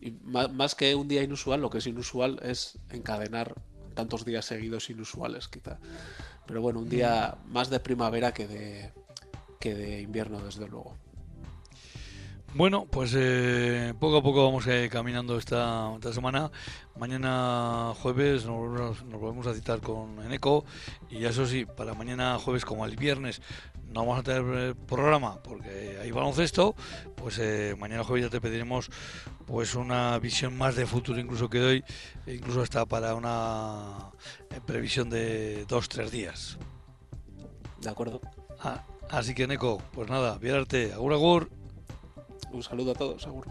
[0.00, 3.54] y más, que un día inusual, lo que es inusual es encadenar
[3.94, 5.78] tantos días seguidos inusuales, quizá.
[6.46, 7.52] Pero bueno, un día mm.
[7.52, 8.92] más de primavera que de,
[9.58, 10.96] que de invierno, desde luego.
[12.54, 16.50] Bueno, pues eh, poco a poco vamos eh, caminando esta, esta, semana.
[16.98, 20.64] Mañana jueves nos, nos, volvemos a citar con Eneco
[21.08, 23.40] y eso sí, para mañana jueves como el viernes
[23.90, 26.74] no vamos a tener eh, programa porque hay baloncesto,
[27.16, 28.90] pues eh, mañana jueves ya te pediremos
[29.46, 31.84] pues una visión más de futuro incluso que doy,
[32.26, 34.10] incluso hasta para una
[34.50, 36.58] eh, previsión de dos, tres días.
[37.80, 38.20] De acuerdo.
[38.60, 41.59] Ah, así que Neko, pues nada, viérate, agur agur.
[42.52, 43.46] Un saludo a todos, agur.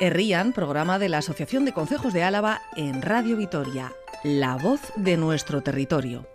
[0.00, 3.92] Errían, programa de la Asociación de Consejos de Álava en Radio Vitoria
[4.24, 6.28] la voz de nuestro territorio.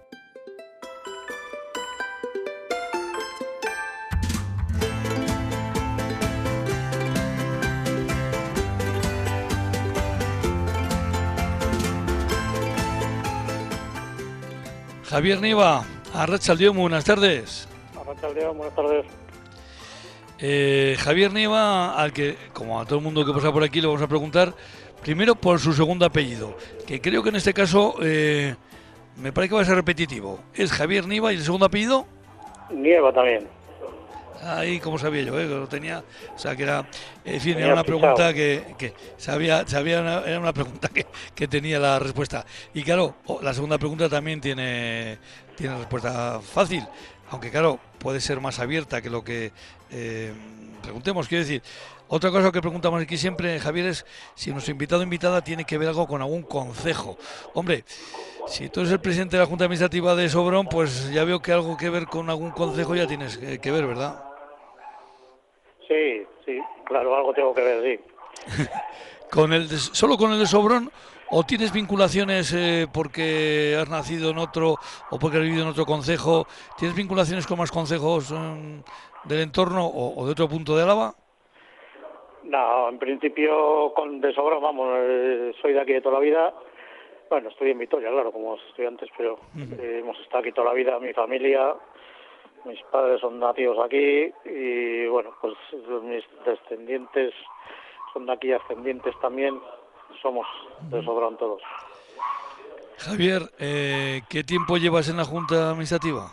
[15.05, 17.69] Javier Niva, Arrachaldeón, buenas tardes.
[18.07, 19.05] Buenas tardes.
[20.39, 23.87] Eh, Javier Niva, al que, como a todo el mundo que pasa por aquí, le
[23.87, 24.53] vamos a preguntar
[25.01, 28.55] Primero por su segundo apellido, que creo que en este caso eh,
[29.15, 30.39] me parece que va a ser repetitivo.
[30.53, 32.05] ¿Es Javier Nieva y el segundo apellido?
[32.69, 33.47] Nieva también.
[34.43, 35.45] Ahí, como sabía yo, ¿eh?
[35.45, 36.03] lo tenía.
[36.35, 36.85] O sea, que era
[37.25, 41.79] En fin, era una pregunta que, que sabía, sabía era una pregunta que, que, tenía
[41.79, 42.45] la respuesta.
[42.73, 45.17] Y claro, la segunda pregunta también tiene,
[45.55, 46.83] tiene respuesta fácil,
[47.29, 49.51] aunque claro, puede ser más abierta que lo que
[49.91, 50.33] eh,
[50.81, 51.27] preguntemos.
[51.27, 51.61] Quiero decir,
[52.07, 55.77] otra cosa que preguntamos aquí siempre, Javier, es si nuestro invitado o invitada tiene que
[55.77, 57.17] ver algo con algún consejo.
[57.53, 57.83] Hombre,
[58.47, 61.51] si tú eres el presidente de la Junta Administrativa de Sobrón, pues ya veo que
[61.51, 64.23] algo que ver con algún consejo ya tienes que ver, ¿verdad?
[65.87, 68.63] Sí, sí, claro, algo tengo que ver, sí.
[69.31, 70.89] ¿Con el ¿Solo con el de Sobrón
[71.29, 74.75] o tienes vinculaciones eh, porque has nacido en otro
[75.11, 76.47] o porque has vivido en otro concejo?
[76.77, 78.79] ¿Tienes vinculaciones con más consejos mm,
[79.25, 81.13] del entorno o, de otro punto de Álava?
[82.43, 86.53] No, en principio con de Sobrón, vamos, eh, soy de aquí de toda la vida.
[87.29, 90.97] Bueno, estoy en Vitoria, claro, como estudiantes, pero eh, hemos estado aquí toda la vida,
[90.97, 91.75] mi familia,
[92.63, 95.55] mis padres son nativos aquí y bueno, pues
[96.03, 97.33] mis descendientes
[98.13, 99.59] son de aquí ascendientes también,
[100.21, 100.47] somos
[100.89, 101.61] de Sobrón todos.
[102.97, 106.31] Javier, eh, ¿qué tiempo llevas en la Junta Administrativa?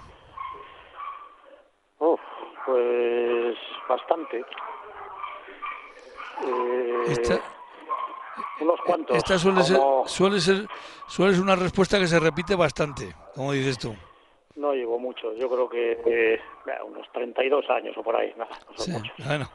[1.99, 2.21] Uf,
[2.65, 3.57] pues
[3.89, 4.45] bastante.
[6.43, 7.41] Eh,
[8.61, 9.17] unos cuantos.
[9.17, 10.67] Esta suele, ser, suele, ser,
[11.07, 13.95] suele ser una respuesta que se repite bastante, como dices tú.
[14.57, 16.41] No llevo mucho, yo creo que eh,
[16.87, 19.27] unos 32 años o por ahí, nada, no son muchos.
[19.27, 19.51] Bueno,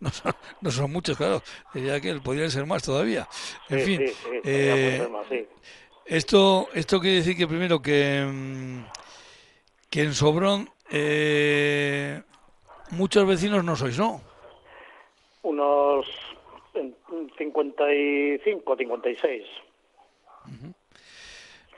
[0.62, 1.42] no son, muchos, claro,
[1.74, 3.28] diría que podrían ser más todavía.
[3.68, 4.02] En fin,
[4.42, 5.06] eh,
[6.06, 8.84] esto, esto quiere decir que primero que, mm,
[9.90, 12.22] que en Sobrón eh,
[12.92, 14.22] muchos vecinos no sois, ¿no?
[15.42, 16.06] Unos
[17.36, 19.44] 55, 56.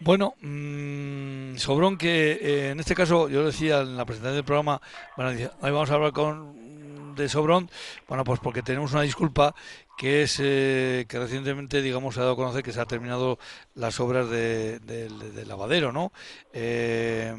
[0.05, 4.81] Bueno, mmm, Sobrón, que eh, en este caso, yo decía en la presentación del programa,
[5.17, 7.71] bueno, hoy vamos a hablar con de Sobrón,
[8.09, 9.55] bueno, pues porque tenemos una disculpa
[9.97, 13.39] que es eh, que recientemente, digamos, se ha dado a conocer que se ha terminado
[13.77, 16.11] las obras de, del lavadero, ¿no?
[16.53, 17.33] Eh,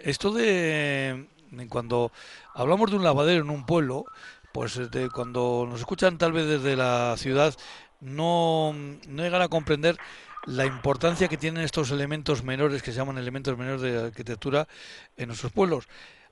[0.00, 1.26] esto de,
[1.68, 2.12] cuando
[2.54, 4.06] hablamos de un lavadero en un pueblo,
[4.52, 7.54] pues de, cuando nos escuchan tal vez desde la ciudad,
[8.00, 9.98] no, no llegan a comprender
[10.48, 14.66] la importancia que tienen estos elementos menores, que se llaman elementos menores de arquitectura
[15.16, 15.88] en nuestros pueblos.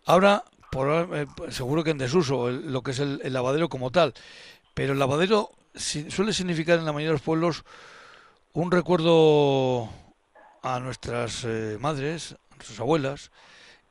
[0.07, 4.15] Ahora, por, eh, seguro que en desuso lo que es el, lavadero como tal,
[4.73, 7.65] pero el lavadero suele significar en la mayoría de los pueblos
[8.55, 9.91] un recuerdo
[10.63, 13.31] a nuestras eh, madres, a nuestras abuelas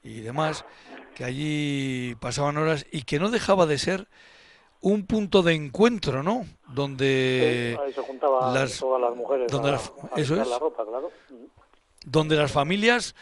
[0.01, 0.65] y demás,
[1.13, 4.07] que allí pasaban horas y que no dejaba de ser
[4.85, 6.45] un punto de encuentro, ¿no?
[6.67, 9.73] Donde ahí se juntaban las, todas las mujeres donde
[10.15, 11.09] eso es, la ropa, claro.
[12.05, 13.15] Donde las familias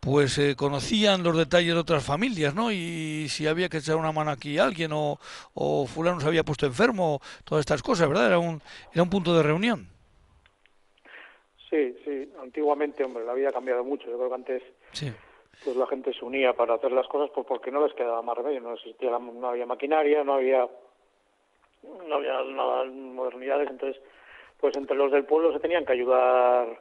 [0.00, 2.72] pues eh, conocían los detalles de otras familias, ¿no?
[2.72, 5.18] Y si había que echar una mano aquí a alguien o,
[5.52, 8.28] o fulano se había puesto enfermo, todas estas cosas, ¿verdad?
[8.28, 9.88] Era un, era un punto de reunión.
[11.68, 12.32] Sí, sí.
[12.40, 14.06] Antiguamente, hombre, la vida ha cambiado mucho.
[14.06, 15.12] Yo creo que antes sí
[15.62, 18.34] pues la gente se unía para hacer las cosas pues porque no les quedaba más
[18.34, 20.66] remedio, no existía no había maquinaria, no había
[21.82, 24.02] no había nada modernidades, entonces
[24.58, 26.78] pues entre los del pueblo se tenían que ayudar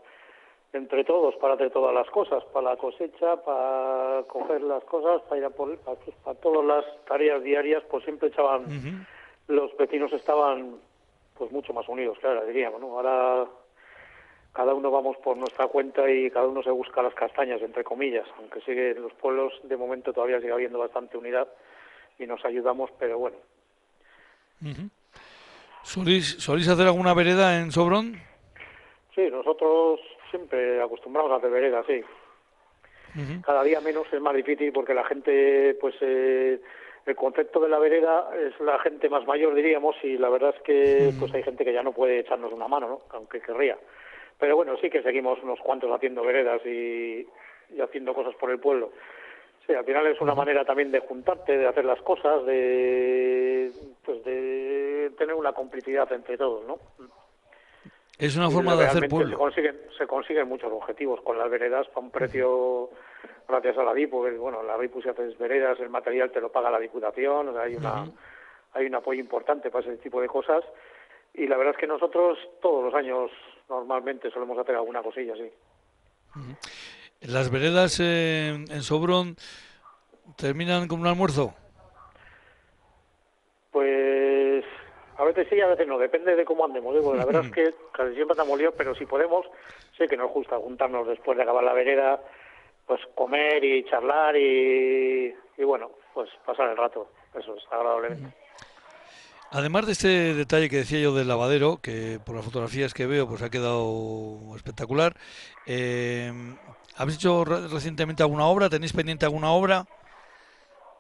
[0.74, 5.40] entre todos para hacer todas las cosas, para la cosecha, para coger las cosas, para
[5.40, 9.06] ir a por para, para todas las tareas diarias, pues siempre echaban,
[9.48, 10.78] los vecinos estaban
[11.38, 12.88] pues mucho más unidos, claro, diríamos, ¿no?
[12.98, 13.48] Ahora
[14.54, 18.28] cada uno vamos por nuestra cuenta y cada uno se busca las castañas, entre comillas,
[18.38, 21.48] aunque sigue en los pueblos de momento todavía sigue habiendo bastante unidad
[22.18, 23.38] y nos ayudamos, pero bueno,
[25.84, 28.22] ¿Solís, hacer alguna vereda en Sobrón?
[29.16, 32.04] Sí, nosotros siempre acostumbramos a hacer vereda, sí.
[33.44, 36.60] Cada día menos es más difícil porque la gente, pues eh,
[37.06, 40.62] el concepto de la vereda es la gente más mayor, diríamos, y la verdad es
[40.62, 43.02] que pues hay gente que ya no puede echarnos una mano, ¿no?
[43.10, 43.78] aunque querría.
[44.38, 47.28] Pero bueno, sí que seguimos unos cuantos haciendo veredas y
[47.82, 48.92] haciendo cosas por el pueblo.
[49.66, 53.49] Sí, al final es una manera también de juntarte, de hacer las cosas, de
[55.50, 56.78] una complicidad entre todos, ¿no?
[58.18, 59.32] Es una forma de hacer pueblo.
[59.32, 62.90] Se consiguen, se consiguen muchos objetivos con las veredas a un precio
[63.48, 66.52] gracias a la DIP, porque bueno, la DIP si haces veredas, el material te lo
[66.52, 68.06] paga la Diputación, hay una
[68.74, 70.64] hay un apoyo importante para ese tipo de cosas
[71.34, 73.32] y la verdad es que nosotros todos los años
[73.68, 75.50] normalmente solemos hacer alguna cosilla así.
[77.22, 79.38] ¿Las veredas en Sobrón
[80.38, 81.56] terminan con un almuerzo?
[83.72, 84.09] Pues
[85.20, 86.96] a veces sí, a veces no, depende de cómo andemos.
[86.96, 87.18] ¿eh?
[87.18, 89.46] la verdad es que casi siempre estamos líos, pero si podemos,
[89.98, 92.22] sé que nos gusta juntarnos después de acabar la vereda,
[92.88, 97.10] pues comer y charlar y, y bueno, pues pasar el rato.
[97.38, 98.34] Eso es agradablemente.
[99.52, 103.28] Además de este detalle que decía yo del lavadero, que por las fotografías que veo
[103.28, 105.16] pues ha quedado espectacular,
[105.66, 106.32] eh,
[106.96, 108.70] ¿habéis hecho recientemente alguna obra?
[108.70, 109.86] ¿Tenéis pendiente alguna obra?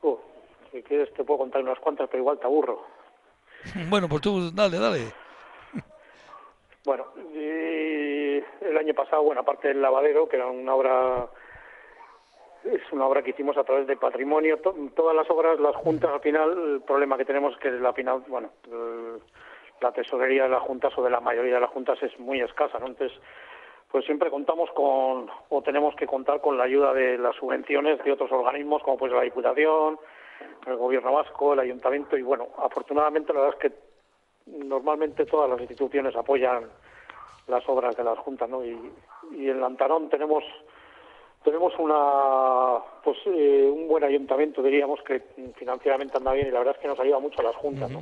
[0.02, 0.18] Uh,
[0.72, 2.99] si quieres te puedo contar unas cuantas, pero igual te aburro.
[3.90, 5.14] bueno, pues tú dale, dale.
[6.86, 11.30] bueno, el año pasado, bueno, aparte del lavadero, que era una obra
[12.64, 14.60] es una obra que hicimos a través de patrimonio.
[14.96, 18.24] todas las obras, las juntas, al final, el problema que tenemos es que la final,
[18.28, 18.50] bueno,
[19.82, 22.80] la tesorería de las juntas o de la mayoría de las juntas es muy escasa,
[22.80, 22.88] ¿no?
[22.88, 23.18] Entonces,
[23.90, 28.12] pues siempre contamos con, o tenemos que contar con la ayuda de las subvenciones de
[28.12, 29.98] otros organismos, como pues la Diputación,
[30.66, 33.78] el Gobierno Vasco, el Ayuntamiento, y bueno, afortunadamente la verdad es que
[34.66, 36.70] normalmente todas las instituciones apoyan
[37.48, 38.64] las obras de las juntas, ¿no?
[38.64, 38.92] Y,
[39.32, 40.44] y en Lantarón tenemos
[41.44, 45.22] tenemos una pues eh, un buen ayuntamiento diríamos que
[45.56, 48.02] financieramente anda bien y la verdad es que nos ayuda mucho a las juntas ¿no?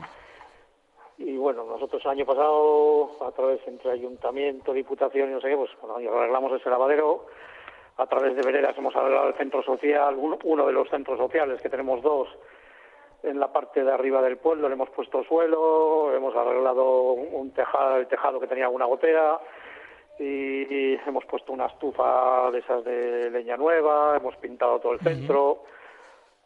[1.20, 5.56] y bueno nosotros el año pasado a través entre ayuntamiento diputación y no sé qué
[5.58, 7.28] pues bueno, arreglamos ese lavadero
[7.98, 11.70] a través de veredas hemos arreglado el centro social uno, de los centros sociales que
[11.70, 12.30] tenemos dos
[13.24, 17.98] en la parte de arriba del pueblo le hemos puesto suelo hemos arreglado un tejado
[17.98, 19.40] el tejado que tenía alguna gotera
[20.20, 25.64] y, hemos puesto una estufa de esas de leña nueva, hemos pintado todo el centro.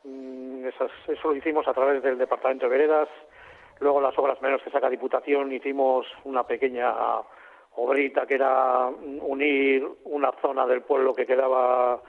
[0.03, 0.89] Mm, eso
[1.29, 3.09] lo hicimos a través del Departamento de Veredas.
[3.79, 6.93] Luego las obras menos que saca Diputación hicimos una pequeña
[7.75, 8.87] obrita que era
[9.21, 12.01] unir una zona del pueblo que quedaba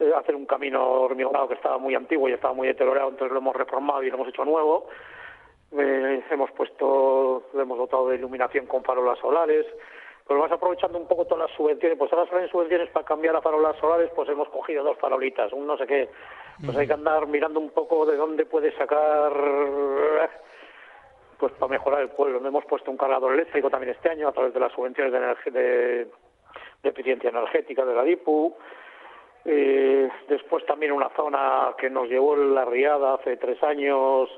[0.00, 3.38] eh, hacer un camino hormigonado que estaba muy antiguo y estaba muy deteriorado, entonces lo
[3.38, 4.88] hemos reformado y lo hemos hecho nuevo.
[5.76, 9.66] Eh, hemos puesto, lo hemos dotado de iluminación con farolas solares,
[10.26, 13.42] pues vas aprovechando un poco todas las subvenciones, pues ahora salen subvenciones para cambiar a
[13.42, 16.08] farolas solares, pues hemos cogido dos farolitas, un no sé qué,
[16.64, 19.32] pues hay que andar mirando un poco de dónde puede sacar,
[21.44, 22.38] pues para mejorar el pueblo.
[22.38, 26.88] Hemos puesto un cargador eléctrico también este año a través de las subvenciones de, de,
[26.88, 28.56] eficiencia energética de la DIPU.
[29.44, 34.30] Eh, después también una zona que nos llevó la riada hace tres años,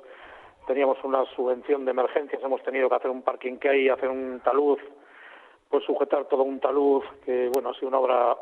[0.66, 4.40] teníamos una subvención de emergencias, hemos tenido que hacer un parking que hay, hacer un
[4.40, 4.80] talud
[5.70, 8.36] pues sujetar todo un talud que bueno ha sido una obra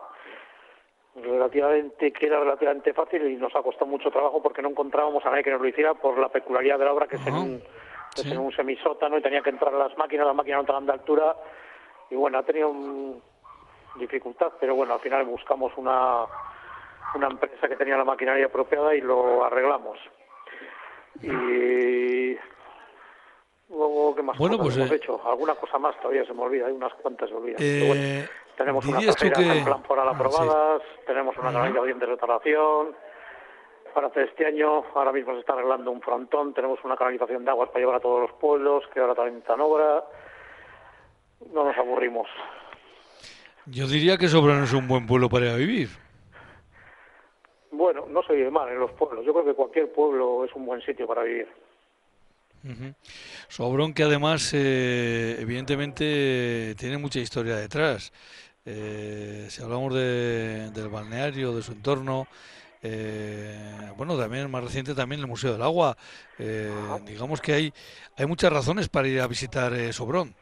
[1.16, 5.30] relativamente que era relativamente fácil y nos ha costado mucho trabajo porque no encontrábamos a
[5.30, 7.62] nadie que nos lo hiciera por la peculiaridad de la obra que es en un,
[8.16, 11.36] en un semisótano y tenía que entrar las máquinas, las máquinas no estaban de altura
[12.10, 12.72] y bueno ha tenido
[13.96, 16.24] dificultad pero bueno al final buscamos una
[17.14, 19.98] una empresa que tenía la maquinaria apropiada y lo arreglamos
[21.22, 22.36] y
[23.70, 25.20] Luego, ¿qué más bueno, pues, hemos eh, hecho?
[25.26, 27.56] Alguna cosa más todavía se me olvida, hay unas cuantas se olvidan.
[27.60, 29.26] Eh, tenemos unas que...
[29.26, 32.96] en plan foral ah, aprobadas, tenemos una canalización de restauración.
[33.94, 37.50] Para hacer este año, ahora mismo se está arreglando un frontón, tenemos una canalización de
[37.50, 40.02] aguas para llevar a todos los pueblos, que ahora también está en obra.
[41.52, 42.26] No nos aburrimos.
[43.66, 45.88] Yo diría que Sobrano es un buen pueblo para vivir.
[47.70, 49.24] Bueno, no se vive mal en los pueblos.
[49.24, 51.48] Yo creo que cualquier pueblo es un buen sitio para vivir.
[53.48, 58.12] Sobrón que además, eh, evidentemente, tiene mucha historia detrás.
[58.64, 62.26] Eh, si hablamos del balneario, de su entorno,
[62.84, 65.96] eh, bueno, también más reciente también el Museo del Agua.
[67.04, 67.72] digamos que hay,
[68.16, 70.34] hay muchas razones para ir a visitar Sobrón.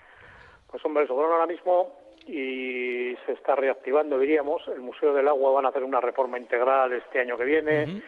[0.70, 1.94] Pues hombre, Sobrón ahora mismo
[2.26, 4.66] y se está reactivando, diríamos.
[4.68, 8.02] El Museo del Agua van a hacer una reforma integral este año que viene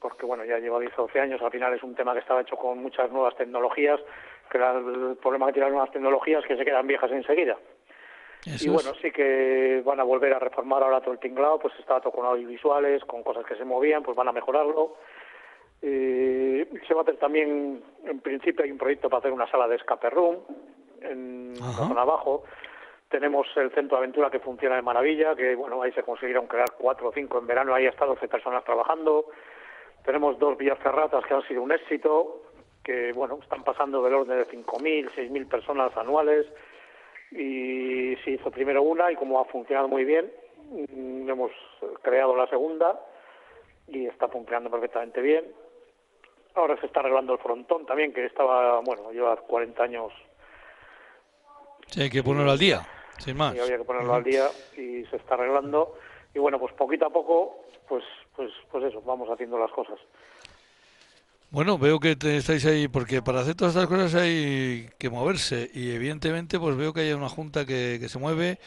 [0.00, 2.40] porque bueno, ya lleva 10 o 12 años, al final es un tema que estaba
[2.40, 4.00] hecho con muchas nuevas tecnologías,
[4.50, 7.56] que el problema que tienen las nuevas tecnologías que se quedan viejas enseguida.
[8.44, 12.00] Y bueno, sí que van a volver a reformar ahora todo el tinglado, pues estaba
[12.00, 14.96] todo con audiovisuales, con cosas que se movían, pues van a mejorarlo.
[15.80, 19.76] se va a hacer también, en principio hay un proyecto para hacer una sala de
[19.76, 20.38] escape room
[21.02, 22.44] en la zona abajo.
[23.10, 26.68] Tenemos el centro de aventura que funciona de maravilla, que bueno, ahí se consiguieron crear
[26.78, 29.26] cuatro o cinco en verano, ahí hasta 12 personas trabajando.
[30.04, 32.42] Tenemos dos vías ferratas que han sido un éxito,
[32.82, 36.46] que bueno, están pasando del orden de 5.000, 6.000 personas anuales
[37.30, 40.32] y se hizo primero una y como ha funcionado muy bien,
[40.70, 41.50] mm, hemos
[42.02, 43.00] creado la segunda
[43.88, 45.44] y está funcionando perfectamente bien.
[46.54, 50.12] Ahora se está arreglando el frontón también, que estaba, bueno, lleva 40 años.
[51.86, 52.80] Sí, hay que ponerlo al día,
[53.18, 53.54] sin más.
[53.54, 55.94] Y había que ponerlo al día y se está arreglando.
[56.34, 58.04] Y bueno, pues poquito a poco, pues
[58.40, 59.98] pues, pues eso, vamos haciendo las cosas.
[61.52, 65.90] Bueno, veo que estáis ahí, porque para hacer todas estas cosas hay que moverse y
[65.90, 68.58] evidentemente pues veo que hay una junta que, se mueve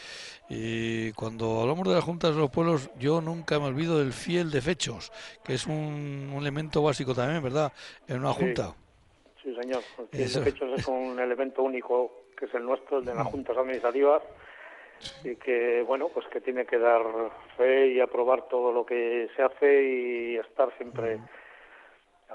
[0.49, 4.51] y cuando hablamos de las juntas de los pueblos yo nunca me olvido del fiel
[4.51, 5.13] de fechos,
[5.45, 7.71] que es un, elemento básico también, ¿verdad?
[8.05, 8.75] En una junta.
[9.41, 9.81] Sí, señor.
[10.11, 14.21] El hecho es un elemento único que es el nuestro, el de las juntas administrativas,
[15.23, 17.01] y que, bueno, pues que tiene que dar
[17.55, 21.19] fe y aprobar todo lo que se hace y estar siempre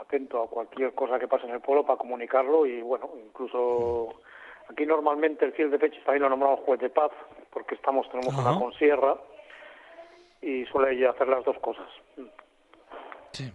[0.00, 4.20] atento a cualquier cosa que pase en el pueblo para comunicarlo y, bueno, incluso
[4.68, 7.10] aquí normalmente el fiel de Peche también lo nombramos juez de paz
[7.50, 9.16] porque estamos tenemos una consierra
[10.40, 11.88] y suele hacer las dos cosas.
[13.32, 13.52] Sí.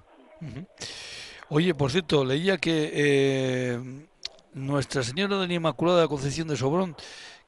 [1.50, 3.80] Oye, por cierto, leía que eh,
[4.54, 6.96] Nuestra Señora de la Inmaculada Concepción de Sobrón,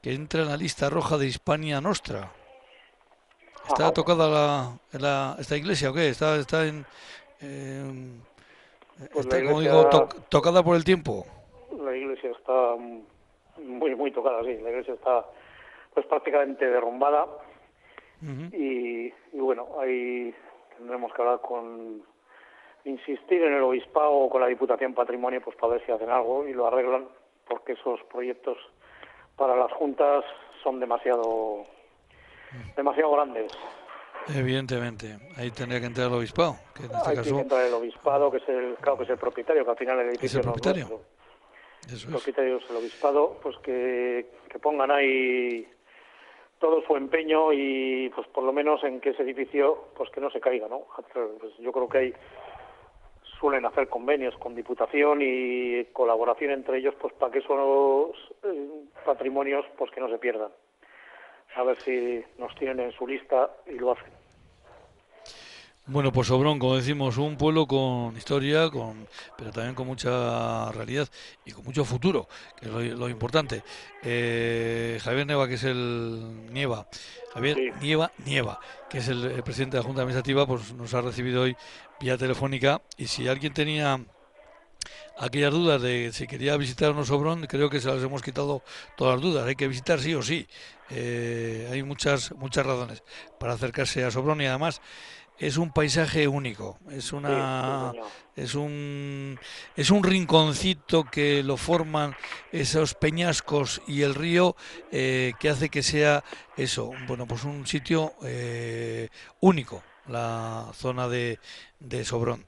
[0.02, 2.32] que entra en la lista roja de Hispania Nostra.
[3.68, 6.10] ¿Está tocada la, esta iglesia o qué?
[6.10, 6.86] ¿Está, está en...
[9.14, 9.90] Pues como digo,
[10.30, 11.26] tocada por el tiempo?
[11.78, 12.76] La iglesia está
[13.62, 14.58] muy, muy tocada, sí.
[14.62, 15.26] La iglesia está
[15.94, 17.26] pues prácticamente derrumbada.
[18.52, 20.34] y, y bueno, ahí
[20.78, 22.04] tendremos que hablar con
[22.86, 26.48] insistir en el obispado o con la Diputación Patrimonio pues para ver si hacen algo
[26.48, 27.08] y lo arreglan
[27.48, 28.58] porque esos proyectos
[29.36, 30.24] para las juntas
[30.64, 31.66] son demasiado
[32.76, 33.52] demasiado grandes.
[34.34, 36.58] Evidentemente, ahí tendría que entrar el obispado.
[36.74, 39.18] Que en este Hay que entrar el obispado, que es el, claro, que es el
[39.18, 40.90] propietario, que al final el edificio ¿Es el propietario?
[40.90, 41.16] No
[41.92, 45.68] el propietario es el obispado, pues que, que pongan ahí
[46.60, 50.32] todo su empeño y pues por lo menos en que ese edificio pues que no
[50.32, 50.82] se caiga, ¿no?
[51.14, 52.14] Pues yo creo que hay
[53.40, 58.70] suelen hacer convenios con Diputación y colaboración entre ellos pues para que esos eh,
[59.06, 60.52] patrimonios pues que no se pierdan.
[61.56, 64.12] A ver si nos tienen en su lista y lo hacen.
[65.88, 71.08] Bueno, pues Sobrón, como decimos, un pueblo con historia, con, pero también con mucha realidad
[71.46, 72.28] y con mucho futuro,
[72.60, 73.62] que es lo, importante.
[74.02, 76.88] Eh, Javier Neva, que es el Nieva,
[77.36, 81.44] Javier Nieva, Nieva, que es el, presidente de la Junta Administrativa, pues nos ha recibido
[81.44, 81.56] hoy
[82.00, 84.00] vía telefónica y si alguien tenía
[85.18, 88.62] aquellas dudas de si quería visitar o no Sobrón, creo que se las hemos quitado
[88.96, 89.48] todas las dudas.
[89.48, 90.48] Hay que visitar sí o sí.
[90.90, 93.04] Eh, hay muchas muchas razones
[93.40, 94.82] para acercarse a Sobrón y además
[95.38, 97.92] es un paisaje único, es una
[98.36, 99.40] es un
[99.76, 102.16] es un rinconcito que lo forman
[102.52, 104.56] esos peñascos y el río
[104.92, 106.24] eh, que hace que sea
[106.56, 109.10] eso, bueno, pues un sitio eh,
[109.42, 111.40] único, la zona de,
[111.80, 112.46] de Sobrón.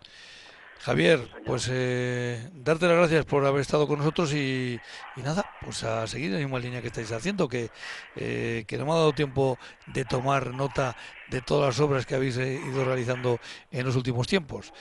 [0.88, 4.80] Javier, pues eh, darte las gracias por haber estado con nosotros y,
[5.18, 7.68] nada, pues a seguir la misma línea que estáis haciendo, que,
[8.16, 9.58] eh, que no me ha dado tiempo
[9.88, 10.96] de tomar nota
[11.30, 13.38] de todas las obras que habéis eh, ido realizando
[13.70, 14.72] en los últimos tiempos.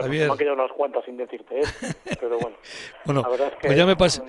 [0.00, 0.26] Javier...
[0.26, 1.64] me han quedado unas cuantas sin decirte, ¿eh?
[2.20, 2.56] pero bueno.
[3.04, 3.24] bueno,
[3.60, 4.22] pues ya me pasé.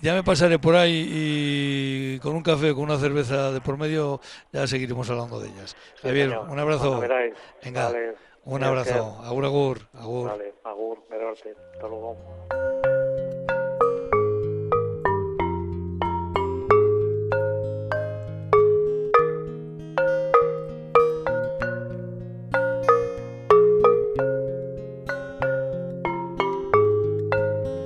[0.00, 4.20] Ya me pasaré por ahí y con un café, con una cerveza de por medio,
[4.50, 5.76] ya seguiremos hablando de ellas.
[6.00, 7.00] Javier, un abrazo.
[7.62, 7.92] Venga.
[8.44, 9.18] Un abrazo.
[9.22, 9.78] Agur, agur.
[9.94, 10.28] Agur.
[10.28, 10.98] Vale, agur.
[11.32, 12.16] Hasta luego.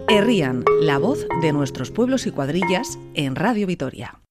[0.09, 4.26] Herrían, la voz de nuestros pueblos y cuadrillas en Radio Vitoria.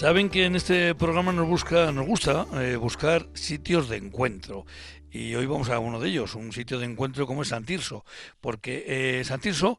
[0.00, 4.64] Saben que en este programa nos busca, nos gusta eh, buscar sitios de encuentro
[5.10, 8.06] y hoy vamos a uno de ellos, un sitio de encuentro como es Santirso,
[8.40, 9.78] porque eh, Santirso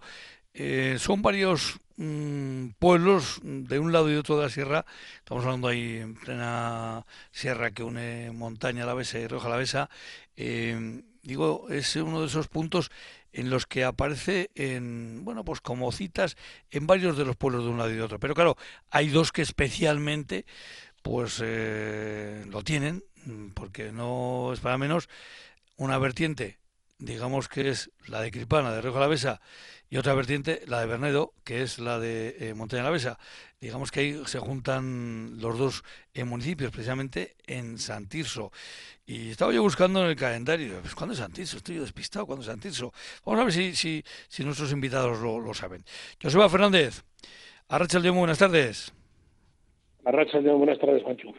[0.53, 4.85] eh, son varios mm, pueblos de un lado y otro de la sierra.
[5.17, 9.89] Estamos hablando ahí en plena sierra que une montaña la Besa y Roja la Besa.
[10.35, 12.91] digo, es uno de esos puntos
[13.33, 16.37] en los que aparece en bueno pues como citas
[16.69, 18.19] en varios de los pueblos de un lado y de otro.
[18.19, 18.57] Pero claro
[18.89, 20.45] hay dos que especialmente
[21.01, 23.03] pues eh, lo tienen
[23.53, 25.09] porque no es para menos.
[25.77, 26.59] Una vertiente
[26.99, 29.41] digamos que es la de Cripana de Río Besa
[29.91, 33.19] y otra vertiente, la de Bernedo, que es la de eh, Montaña la Besa.
[33.59, 35.83] Digamos que ahí se juntan los dos
[36.13, 38.53] eh, municipios, precisamente en Santirso.
[39.05, 41.57] Y estaba yo buscando en el calendario, pues, ¿cuándo es Santirso?
[41.57, 42.93] Estoy yo despistado, ¿cuándo es Santirso?
[43.25, 45.83] Vamos a ver si, si, si nuestros invitados lo, lo saben.
[46.23, 47.03] Joseba Fernández,
[47.67, 48.93] Arracha León, buenas tardes.
[50.05, 51.33] Arracha León, buenas tardes, Juancho.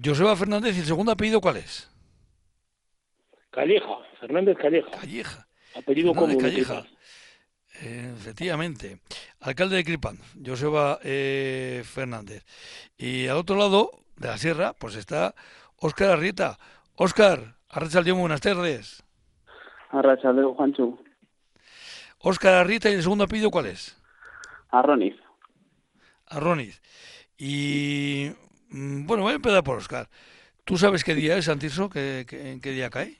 [0.00, 1.90] Joseba Fernández, ¿y el segundo apellido cuál es?
[3.50, 4.90] Calleja, Fernández Calleja.
[4.92, 5.48] Calleja.
[5.74, 6.86] Apellido como Calleja.
[7.84, 8.98] Efectivamente.
[9.40, 12.44] Alcalde de Cripán, Joseba eh, Fernández.
[12.96, 15.34] Y al otro lado de la sierra, pues está
[15.76, 16.56] Óscar Arrieta.
[16.96, 19.04] Óscar, Arrachaldeón, buenas tardes.
[19.90, 20.98] Arrachaldeón, Juancho.
[22.20, 24.00] Óscar Arrieta, ¿y el segundo apellido cuál es?
[24.70, 25.16] Arroniz.
[26.26, 26.80] Arroniz.
[27.36, 28.30] Y
[28.70, 30.08] mm, bueno, voy a empezar por Óscar.
[30.64, 31.90] ¿Tú sabes qué día es, Santirso?
[31.90, 33.18] ¿Qué, qué, en qué día cae?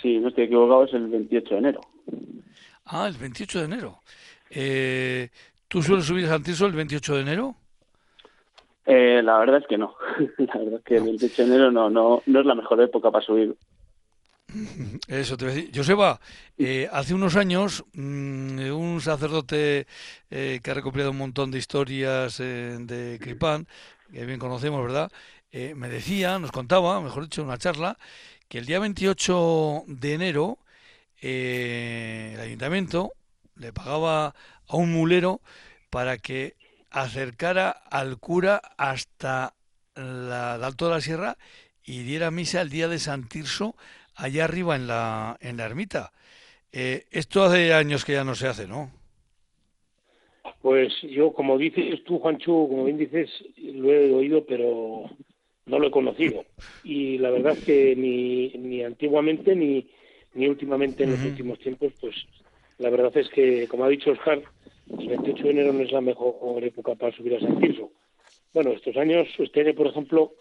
[0.00, 1.80] Sí, no estoy equivocado, es el 28 de enero.
[2.86, 4.00] Ah, el 28 de enero.
[4.50, 5.28] Eh,
[5.68, 7.56] ¿Tú sueles subir a Santirso el 28 de enero?
[8.86, 9.96] Eh, la verdad es que no.
[10.38, 13.10] la verdad es que el 28 de enero no, no, no es la mejor época
[13.10, 13.56] para subir.
[15.08, 15.72] Eso te voy a decir.
[15.74, 16.20] Joseba,
[16.56, 19.86] eh, hace unos años mmm, un sacerdote
[20.30, 23.66] eh, que ha recopilado un montón de historias eh, de Cripán,
[24.12, 25.10] que bien conocemos, ¿verdad?
[25.50, 27.96] Eh, me decía, nos contaba, mejor dicho, en una charla,
[28.48, 30.58] que el día 28 de enero
[31.20, 33.12] eh, el ayuntamiento
[33.56, 34.34] le pagaba
[34.68, 35.40] a un mulero
[35.90, 36.54] para que
[36.90, 39.54] acercara al cura hasta
[39.94, 41.36] la, Alto de la Sierra
[41.84, 43.76] y diera misa el día de San Tirso
[44.14, 46.12] allá arriba en la, en la ermita.
[46.72, 48.90] Eh, esto hace años que ya no se hace, ¿no?
[50.60, 55.10] Pues yo, como dices tú, Juancho, como bien dices, lo he oído, pero
[55.66, 56.44] no lo he conocido.
[56.82, 59.88] Y la verdad es que ni, ni antiguamente ni,
[60.36, 62.14] ni últimamente en los últimos tiempos, pues
[62.78, 64.42] la verdad es que, como ha dicho Oscar,
[64.98, 67.90] el 28 de enero no es la mejor época para subir a San Tirso.
[68.52, 70.32] Bueno, estos años, año, por ejemplo,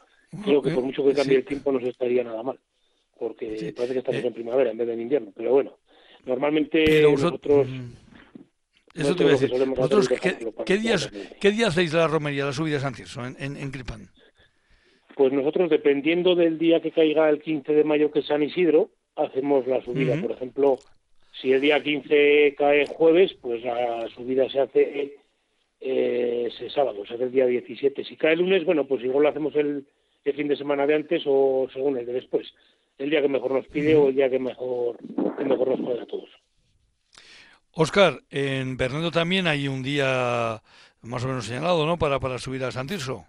[0.44, 1.40] creo que por mucho que cambie Sí.
[1.42, 2.60] el tiempo no se estaría nada mal,
[3.18, 3.72] porque Sí.
[3.72, 4.28] parece que estamos Eh.
[4.28, 5.32] en primavera en vez de en invierno.
[5.36, 5.78] Pero bueno,
[6.26, 7.68] normalmente Pero nosotros...
[7.68, 9.50] No Eso es te iba a decir.
[9.50, 12.78] solemos ¿Vosotros hacer, qué, por ejemplo, qué días, qué día hacéis la romería, la subida
[12.78, 14.08] a San Tirso en, en, en Cripán?
[15.18, 18.92] Pues nosotros, dependiendo del día que caiga el 15 de mayo, que es San Isidro,
[19.16, 20.20] hacemos la subida.
[20.22, 20.78] Por ejemplo,
[21.42, 25.18] si el día 15 cae jueves, pues la subida se hace
[25.82, 28.04] eh, ese sábado, se hace el día 17.
[28.04, 29.86] Si cae lunes, bueno, pues igual lo hacemos el,
[30.24, 32.54] el fin de semana de antes o según el de después.
[32.98, 34.98] El día que mejor nos pide o el día que mejor,
[35.38, 36.30] que mejor nos cuadra a todos.
[37.72, 40.62] Óscar, en Bernedo también hay un día
[41.02, 41.98] más o menos señalado, ¿no?
[41.98, 43.26] Para, para subir a San Tirso.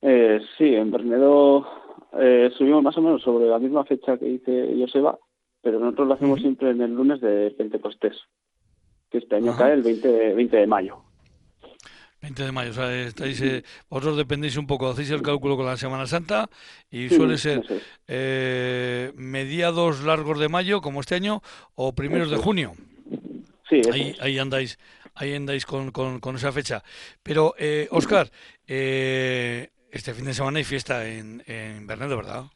[0.00, 1.66] Eh, sí, en Bernedo
[2.18, 5.18] eh, subimos más o menos sobre la misma fecha que dice Joseba,
[5.62, 8.16] pero nosotros lo hacemos siempre en el lunes de Pentecostés,
[9.10, 9.64] que este año Ajá.
[9.64, 10.98] cae el 20, de- 20 de mayo.
[12.20, 15.66] 20 de mayo, o sea, estáis, eh, vosotros dependéis un poco, hacéis el cálculo con
[15.66, 16.48] la Semana Santa
[16.88, 17.82] y Sí, suele ser es.
[18.06, 21.42] eh, mediados largos de mayo, como este año,
[21.74, 22.72] o primeros de Eso junio.
[23.68, 24.20] Sí, Ahí, es.
[24.20, 24.78] ahí andáis,
[25.16, 26.84] ahí andáis con, con, con esa fecha.
[27.24, 28.30] Pero, eh, Óscar,
[28.68, 32.46] eh, este fin de semana hay fiesta en, en Bernedo, ¿verdad?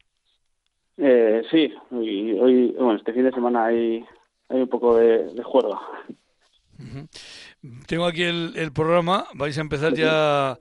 [0.99, 4.05] Eh, sí, hoy, hoy- bueno, este fin de semana hay,
[4.49, 5.78] hay un poco de, de juerga.
[7.87, 10.59] Tengo aquí el, el programa, vais a empezar ya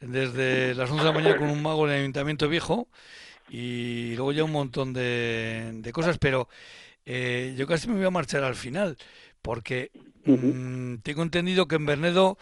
[0.00, 2.88] desde las 11 de la mañana con un mago en el Ayuntamiento Viejo
[3.48, 6.48] y luego ya un montón de, de cosas, pero
[7.06, 8.96] eh, yo casi me voy a marchar al final,
[9.42, 9.92] porque
[10.24, 12.38] mm, tengo entendido que en Bernedo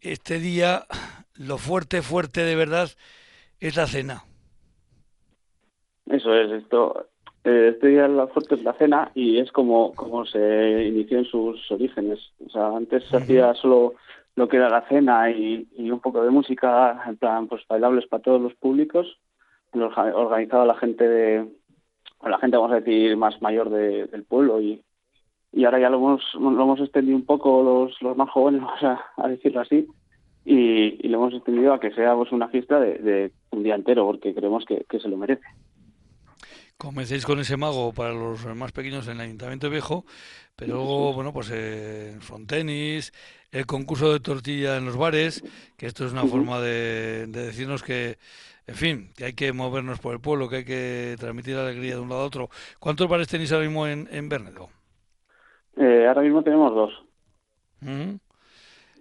[0.00, 0.86] este día
[1.40, 2.88] lo fuerte, fuerte de verdad
[3.60, 4.24] es la cena.
[6.06, 7.06] Eso es, esto.
[7.44, 11.24] eh, este día la fuerte es la cena y es como, como se inició en
[11.24, 12.18] sus orígenes.
[12.46, 13.94] O sea, antes se hacía solo
[14.36, 18.06] lo que era la cena y, y un poco de música, en plan, pues bailables
[18.06, 19.18] para todos los públicos.
[19.72, 21.48] Lo orga- organizaba la gente de,
[22.28, 24.82] la gente, vamos a decir, más mayor de- del pueblo y,
[25.52, 28.82] y ahora ya lo hemos, lo hemos extendido un poco los, los más jóvenes, vamos
[28.82, 29.86] a, a decirlo así,
[30.44, 33.74] y, y lo hemos extendido a que sea pues, una fiesta de, de un día
[33.74, 35.44] entero, porque creemos que, que se lo merece.
[36.76, 40.06] Comencéis con ese mago para los más pequeños en el Ayuntamiento Viejo,
[40.56, 43.12] pero luego, bueno, pues eh, frontenis,
[43.52, 45.44] el concurso de tortilla en los bares,
[45.76, 48.16] que esto es una forma de, de decirnos que,
[48.66, 52.00] en fin, que hay que movernos por el pueblo, que hay que transmitir alegría de
[52.00, 52.48] un lado a otro.
[52.78, 54.70] ¿Cuántos bares tenéis ahora mismo en, en Bernedo?
[55.76, 56.92] Eh, ahora mismo tenemos dos.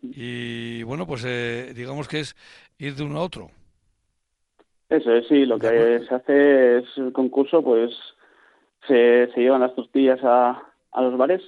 [0.01, 2.35] Y bueno, pues eh, digamos que es
[2.77, 3.49] ir de uno a otro.
[4.89, 7.91] Eso es, sí, lo que se hace es el concurso, pues
[8.87, 11.43] se, se llevan las tortillas a, a los bares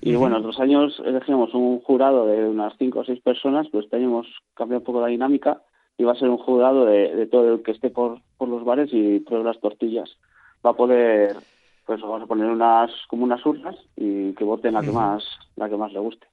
[0.00, 4.26] Y bueno, otros años elegimos un jurado de unas cinco o seis personas, pues tenemos
[4.54, 5.60] cambiado un poco la dinámica
[5.98, 8.90] y va a ser un jurado de, todo el que esté por, por los bares
[8.92, 10.16] y pruebe las tortillas.
[10.64, 11.36] Va a poder,
[11.84, 15.24] pues vamos a poner unas como unas urnas y que voten la que más
[15.56, 16.26] la que más le guste.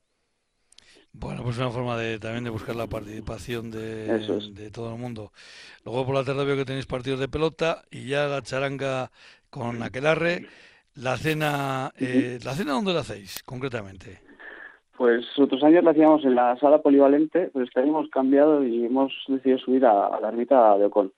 [1.17, 4.19] Bueno, pues una forma de también de buscar la participación de,
[4.53, 5.31] de todo el mundo.
[5.85, 9.11] Luego por la tarde veo que tenéis partidos de pelota y ya la charanga
[9.49, 10.47] con aquelarre.
[10.95, 14.21] La cena, eh, ¿la cena dónde la hacéis concretamente?
[14.97, 18.85] Pues otros años la hacíamos en la sala polivalente, pero este año hemos cambiado y
[18.85, 21.11] hemos decidido subir a, la ermita de Ocon.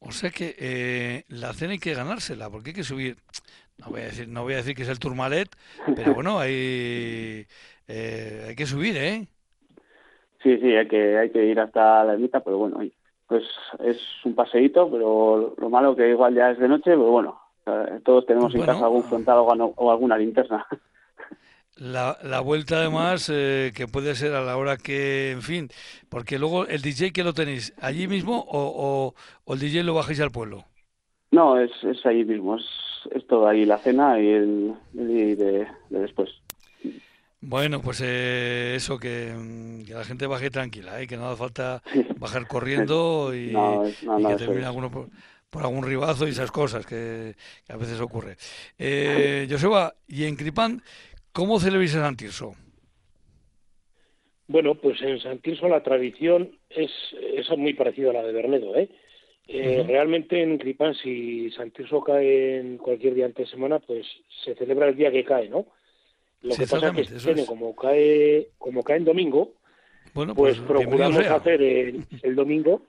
[0.00, 3.16] O sea que eh, la cena hay que ganársela, porque hay que subir.
[3.78, 5.48] No voy a decir, no voy a decir que es el Tourmalet,
[5.96, 7.46] pero bueno, hay,
[7.88, 9.26] eh, hay que subir, ¿eh?
[10.42, 12.78] Sí, sí, hay que, hay que ir hasta la ermita, pero bueno,
[13.26, 13.44] pues
[13.80, 17.40] es un paseíto, pero lo malo que igual ya es de noche, pero bueno,
[18.04, 20.66] todos tenemos en casa algún frontal o, alguna linterna.
[21.76, 25.68] La, la vuelta además eh, que puede ser a la hora que, en fin,
[26.10, 29.14] porque luego el DJ que lo tenéis allí mismo o,
[29.46, 30.64] o, el DJ lo bajáis al pueblo.
[31.30, 32.64] No, es, es allí mismo, es,
[33.14, 36.30] es todo ahí la cena y el, el de, después.
[37.40, 41.06] Bueno, pues eh, eso, que, mm, que, la gente baje tranquila, ¿eh?
[41.06, 41.82] que no hace falta
[42.18, 45.08] bajar corriendo y, que termine alguno por,
[45.50, 47.34] por, algún ribazo y esas cosas que,
[47.68, 48.36] a veces ocurre.
[48.78, 50.82] Eh, Joseba, y en Cripán,
[51.32, 52.54] ¿Cómo celebráis en San Tirso?
[54.48, 56.90] Bueno, pues en San Tirso la tradición es,
[57.34, 58.76] es muy parecida a la de Bernedo.
[58.76, 58.90] ¿eh?
[59.48, 64.06] Eh realmente en Cripán, si San Tirso cae en cualquier día antes de semana, pues
[64.44, 65.66] se celebra el día que cae, ¿no?
[66.42, 69.52] Lo que pasa es que como cae, como cae en domingo,
[70.14, 72.82] bueno, pues, pues procuramos hacer el, domingo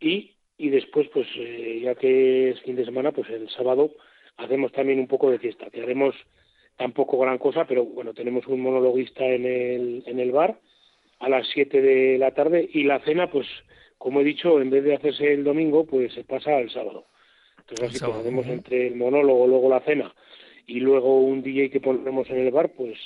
[0.00, 3.92] y, y después, pues eh, ya que es fin de semana, pues el sábado
[4.36, 6.14] hacemos también un poco de fiesta, que haremos
[6.76, 10.58] tampoco gran cosa, pero bueno, tenemos un monologuista en el, en el bar
[11.20, 13.46] a las 7 de la tarde y la cena, pues
[14.00, 17.04] como he dicho, en vez de hacerse el domingo, pues se pasa al sábado.
[17.58, 20.10] Entonces, así que hacemos entre el monólogo, luego la cena
[20.66, 22.98] y luego un DJ que ponemos en el bar, pues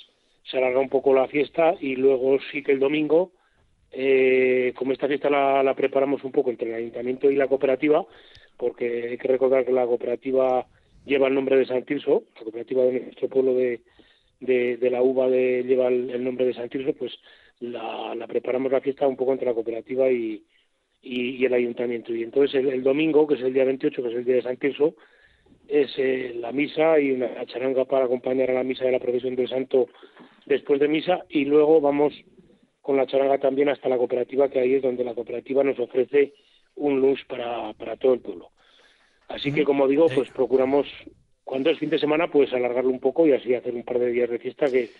[0.45, 3.32] se alarga un poco la fiesta y luego sí que el domingo,
[3.90, 8.07] eh, como esta fiesta la, la preparamos un poco entre el ayuntamiento y la cooperativa,
[8.57, 10.64] porque hay que recordar que la cooperativa
[11.05, 13.80] lleva el nombre de San Tirso, la cooperativa de nuestro pueblo de,
[14.38, 17.12] de, la uva de, lleva el, nombre de San Tirso, pues
[17.59, 20.45] la, preparamos la fiesta un poco entre la cooperativa y,
[21.05, 22.15] y, el ayuntamiento.
[22.15, 24.57] Y entonces el, domingo, que es el día 28, que es el día de San
[24.57, 24.95] Tirso,
[25.69, 29.37] es eh, la misa y una charanga para acompañar a la misa de la procesión
[29.37, 29.89] del santo
[30.47, 32.13] después de misa y luego vamos
[32.81, 36.35] con la charanga también hasta la cooperativa, que ahí es donde la cooperativa nos ofrece
[36.77, 38.51] un lunch para, para todo el pueblo.
[39.29, 40.87] Así que, como digo, pues procuramos,
[41.45, 44.11] cuando es fin de semana, pues alargarlo un poco y así hacer un par de
[44.11, 44.91] días de fiesta que,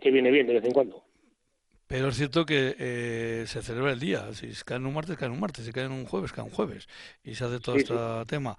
[0.00, 1.02] que viene bien de vez en cuando.
[1.88, 4.32] Pero es cierto que eh, se celebra el día.
[4.34, 5.64] Si cae en un martes, cae en un martes.
[5.64, 6.86] Si cae en un jueves, cae en un jueves.
[7.24, 7.94] Y se hace todo este
[8.26, 8.56] tema.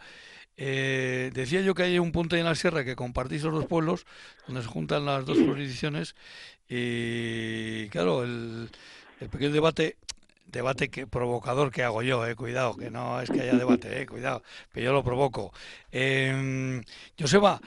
[0.57, 4.05] Eh, decía yo que hay un punto en la sierra que compartís los dos pueblos,
[4.45, 6.15] donde se juntan las dos jurisdicciones.
[6.67, 8.69] Y claro, el,
[9.21, 9.95] el pequeño debate
[10.51, 14.05] debate que provocador que hago yo, eh, cuidado, que no es que haya debate, eh,
[14.05, 15.53] cuidado, que yo lo provoco.
[15.91, 16.81] Eh,
[17.19, 17.61] Joseba,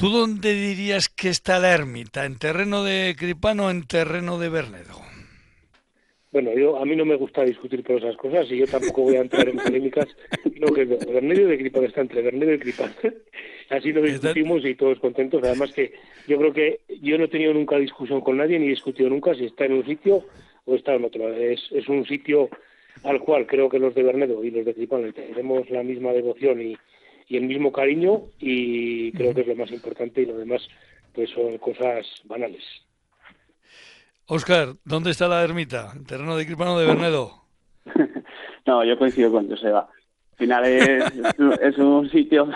[0.00, 2.24] ¿tú dónde dirías que está la ermita?
[2.24, 4.98] ¿En terreno de Cripano o en terreno de Bernedo?
[6.32, 9.16] Bueno, yo a mí no me gusta discutir por esas cosas y yo tampoco voy
[9.16, 10.06] a entrar en polémicas.
[10.56, 12.94] Lo que Bernedo de Cripano está entre Bernedo y Cripano.
[13.68, 15.42] Así lo discutimos y todos contentos.
[15.44, 15.92] Además que
[16.26, 19.34] yo creo que yo no he tenido nunca discusión con nadie ni he discutido nunca
[19.34, 20.24] si está en un sitio
[20.64, 21.30] o está en otro.
[21.34, 22.48] Es, es un sitio
[23.04, 26.62] al cual creo que los de Bernedo y los de Cripano tenemos la misma devoción
[26.62, 26.78] y,
[27.30, 30.60] y el mismo cariño y creo que es lo más importante y lo demás
[31.14, 32.62] pues son cosas banales.
[34.26, 35.92] Oscar, ¿dónde está la ermita?
[35.96, 37.44] ¿En terreno de Cripano de Bernedo?
[38.66, 39.88] no, yo coincido con Joseba.
[40.32, 41.04] Al final es,
[41.62, 42.48] es un sitio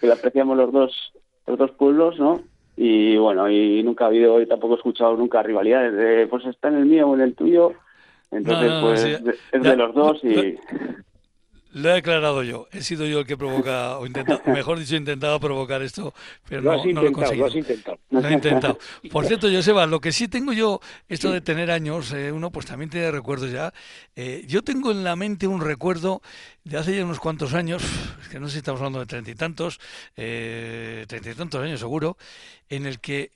[0.00, 1.12] que lo apreciamos los dos,
[1.46, 2.42] los dos pueblos, ¿no?
[2.80, 6.68] y bueno, y nunca ha habido, y tampoco he escuchado nunca rivalidades de, pues está
[6.68, 7.72] en el mío o en el tuyo,
[8.30, 9.04] entonces pues
[9.50, 10.56] es de los dos y...
[11.78, 12.66] Lo he declarado yo.
[12.72, 16.12] He sido yo el que provoca, o intenta, mejor dicho, intentado provocar esto,
[16.48, 17.46] pero no, no, lo he conseguido.
[17.46, 17.98] Lo has intentado.
[18.10, 18.78] Lo he intentado.
[19.12, 22.66] Por cierto, Joseba, lo que sí tengo yo, esto de tener años, eh, uno pues
[22.66, 23.72] también tiene recuerdos ya.
[24.16, 26.20] Eh, yo tengo en la mente un recuerdo
[26.64, 27.84] de hace ya unos cuantos años,
[28.22, 29.78] es que no sé si estamos hablando de treinta y tantos,
[30.16, 32.16] eh, treinta y tantos años seguro,
[32.68, 33.30] en el que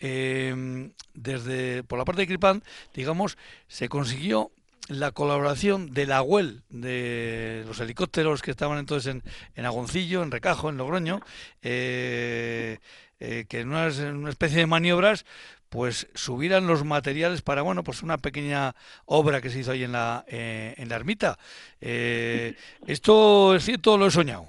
[1.14, 2.62] desde, por la parte de Cripan,
[2.92, 3.38] digamos,
[3.68, 4.50] se consiguió
[4.88, 9.22] la colaboración de la UEL, de los helicópteros que estaban entonces en,
[9.54, 11.20] en Agoncillo, en Recajo, en Logroño,
[11.62, 12.78] eh,
[13.20, 15.24] eh, que en una, una, especie de maniobras
[15.68, 18.74] pues subieran los materiales para bueno pues una pequeña
[19.06, 21.38] obra que se hizo ahí en la eh, en la ermita.
[21.80, 22.56] Eh,
[22.86, 24.48] esto es cierto lo he soñado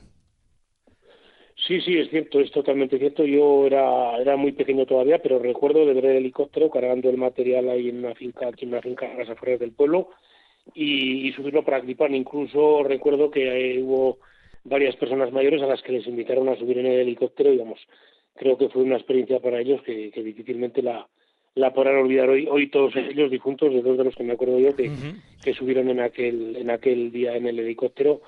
[1.67, 3.23] Sí, sí, es cierto, es totalmente cierto.
[3.23, 7.69] Yo era, era muy pequeño todavía, pero recuerdo de ver el helicóptero cargando el material
[7.69, 10.09] ahí en una finca, aquí en una finca a las afueras del pueblo
[10.73, 12.11] y, subirlo para clipar.
[12.11, 14.19] Incluso recuerdo que hubo
[14.65, 17.79] varias personas mayores a las que les invitaron a subir en el helicóptero, digamos,
[18.35, 21.07] creo que fue una experiencia para ellos que, difícilmente la,
[21.55, 22.45] la podrán olvidar hoy.
[22.49, 24.91] Hoy todos ellos difuntos, de dos de los que me acuerdo yo, que,
[25.41, 28.21] que subieron en aquel, en aquel día en el helicóptero,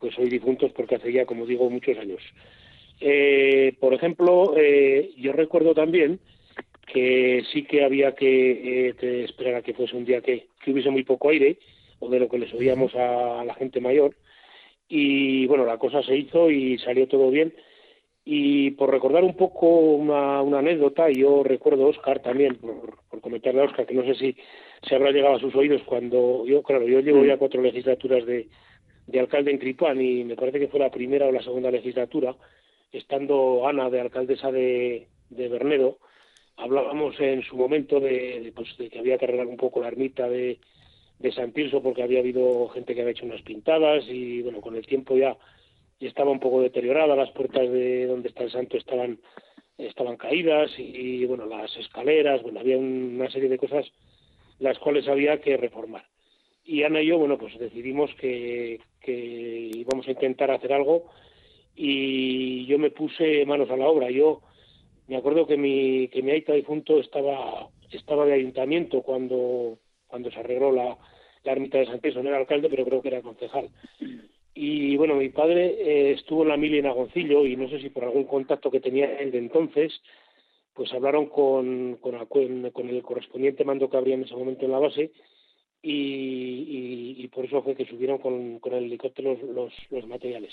[0.00, 2.22] pues hoy difuntos porque hace ya, como digo, muchos años.
[3.00, 6.20] Eh, por ejemplo, eh, yo recuerdo también
[6.86, 10.90] que sí que había que eh, esperar a que fuese un día que, que, hubiese
[10.90, 11.58] muy poco aire,
[11.98, 14.16] o de lo que les oíamos a la gente mayor,
[14.88, 17.54] y bueno, la cosa se hizo y salió todo bien.
[18.24, 23.62] Y por recordar un poco una, anécdota, yo recuerdo a Oscar también, por, por, comentarle
[23.62, 24.36] a Oscar, que no sé si
[24.86, 28.48] se habrá llegado a sus oídos cuando yo, claro, yo llevo ya cuatro legislaturas de,
[29.06, 32.34] de alcalde en Tripán y me parece que fue la primera o la segunda legislatura,
[32.92, 35.98] estando Ana de alcaldesa de, de Bernedo,
[36.56, 40.28] hablábamos en su momento de, pues, de que había que arreglar un poco la ermita
[40.28, 40.58] de,
[41.18, 44.76] de San Tirso porque había habido gente que había hecho unas pintadas y bueno, con
[44.76, 45.36] el tiempo ya,
[45.98, 49.20] estaba un poco deteriorada, las puertas de donde está el santo estaban
[49.76, 53.90] estaban caídas y, bueno, las escaleras, bueno, había una serie de cosas
[54.58, 56.04] las cuales había que reformar.
[56.64, 61.06] Y Ana y yo, bueno, pues decidimos que, que íbamos a intentar hacer algo
[61.82, 64.10] y yo me puse manos a la obra.
[64.10, 64.42] Yo
[65.08, 70.40] me acuerdo que mi, que mi aita difunto estaba, estaba de ayuntamiento cuando cuando se
[70.40, 70.98] arregló la,
[71.44, 73.70] la ermita de San Pedro, no era alcalde, pero creo que era concejal.
[74.54, 77.88] Y bueno, mi padre eh, estuvo en la mili en Agoncillo y no sé si
[77.88, 80.02] por algún contacto que tenía él de entonces,
[80.74, 85.12] pues hablaron con, con, el correspondiente mando que habría en ese momento en la base
[85.82, 90.52] y, y, por eso fue que subieron con, con el helicóptero los, los, materiales.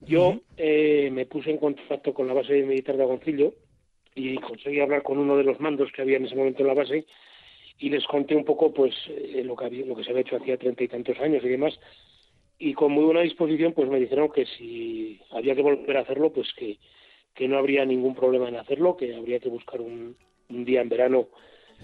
[0.00, 3.54] Yo eh, me puse en contacto con la base militar de Agoncillo
[4.14, 6.74] y conseguí hablar con uno de los mandos que había en ese momento en la
[6.74, 7.06] base
[7.78, 10.36] y les conté un poco pues eh, lo que había, lo que se había hecho
[10.36, 11.78] hacía treinta y tantos años y demás.
[12.58, 16.32] Y con muy buena disposición pues me dijeron que si había que volver a hacerlo
[16.32, 16.78] pues que,
[17.34, 20.16] que no habría ningún problema en hacerlo que habría que buscar un,
[20.48, 21.28] un día en verano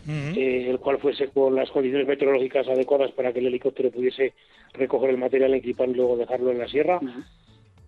[0.09, 4.35] eh, el cual fuese con las condiciones meteorológicas adecuadas para que el helicóptero pudiese
[4.73, 7.01] recoger el material en y luego dejarlo en la sierra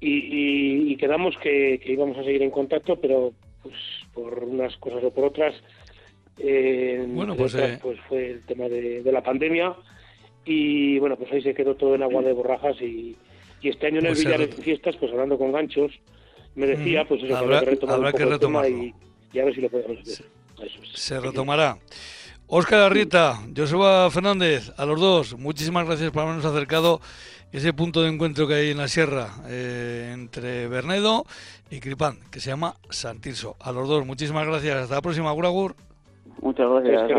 [0.01, 3.33] y, y, quedamos que, que íbamos a seguir en contacto pero
[3.63, 3.75] pues
[4.13, 5.55] por unas cosas o por otras
[6.39, 9.75] eh, bueno, pues, eh, pues fue el tema de, la pandemia
[10.45, 13.17] y bueno, pues ahí se quedó todo en agua de borrajas y,
[13.63, 15.91] este año en el pues Villar de Fiestas, pues hablando con ganchos,
[16.55, 18.69] me decía, pues eso, habrá, que habrá que retomarlo.
[18.69, 18.95] Y,
[19.33, 20.25] y, a ver si lo podemos hacer.
[20.95, 21.77] Se, retomará.
[22.47, 27.01] Óscar Arrieta, Joseba Fernández, a los dos, muchísimas gracias por habernos acercado
[27.53, 31.25] ese punto de encuentro que hay en la sierra eh, entre Bernedo
[31.71, 33.57] y Cripán, que se llama Santirso.
[33.61, 34.77] A los dos, muchísimas gracias.
[34.77, 35.75] Hasta la próxima, Agur
[36.43, 37.11] Muchas gracias.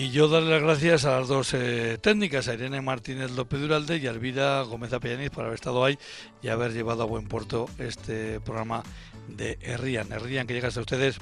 [0.00, 3.98] Y yo darle las gracias a las dos eh, técnicas, a Irene Martínez López Duralde
[3.98, 5.98] y a Elvira Gómez Apellaniz por haber estado ahí
[6.40, 8.82] y haber llevado a buen puerto este programa
[9.28, 10.10] de Herrían.
[10.10, 11.18] Herrían que llega hasta ustedes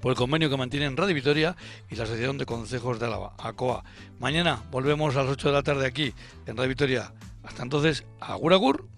[0.00, 1.54] por el convenio que mantienen Radio Vitoria
[1.88, 3.84] y la Asociación de Consejos de Álava, ACOA.
[4.18, 6.12] Mañana volvemos a las 8 de la tarde aquí
[6.46, 7.12] en Radio Vitoria.
[7.44, 8.88] Hasta entonces, agur agur.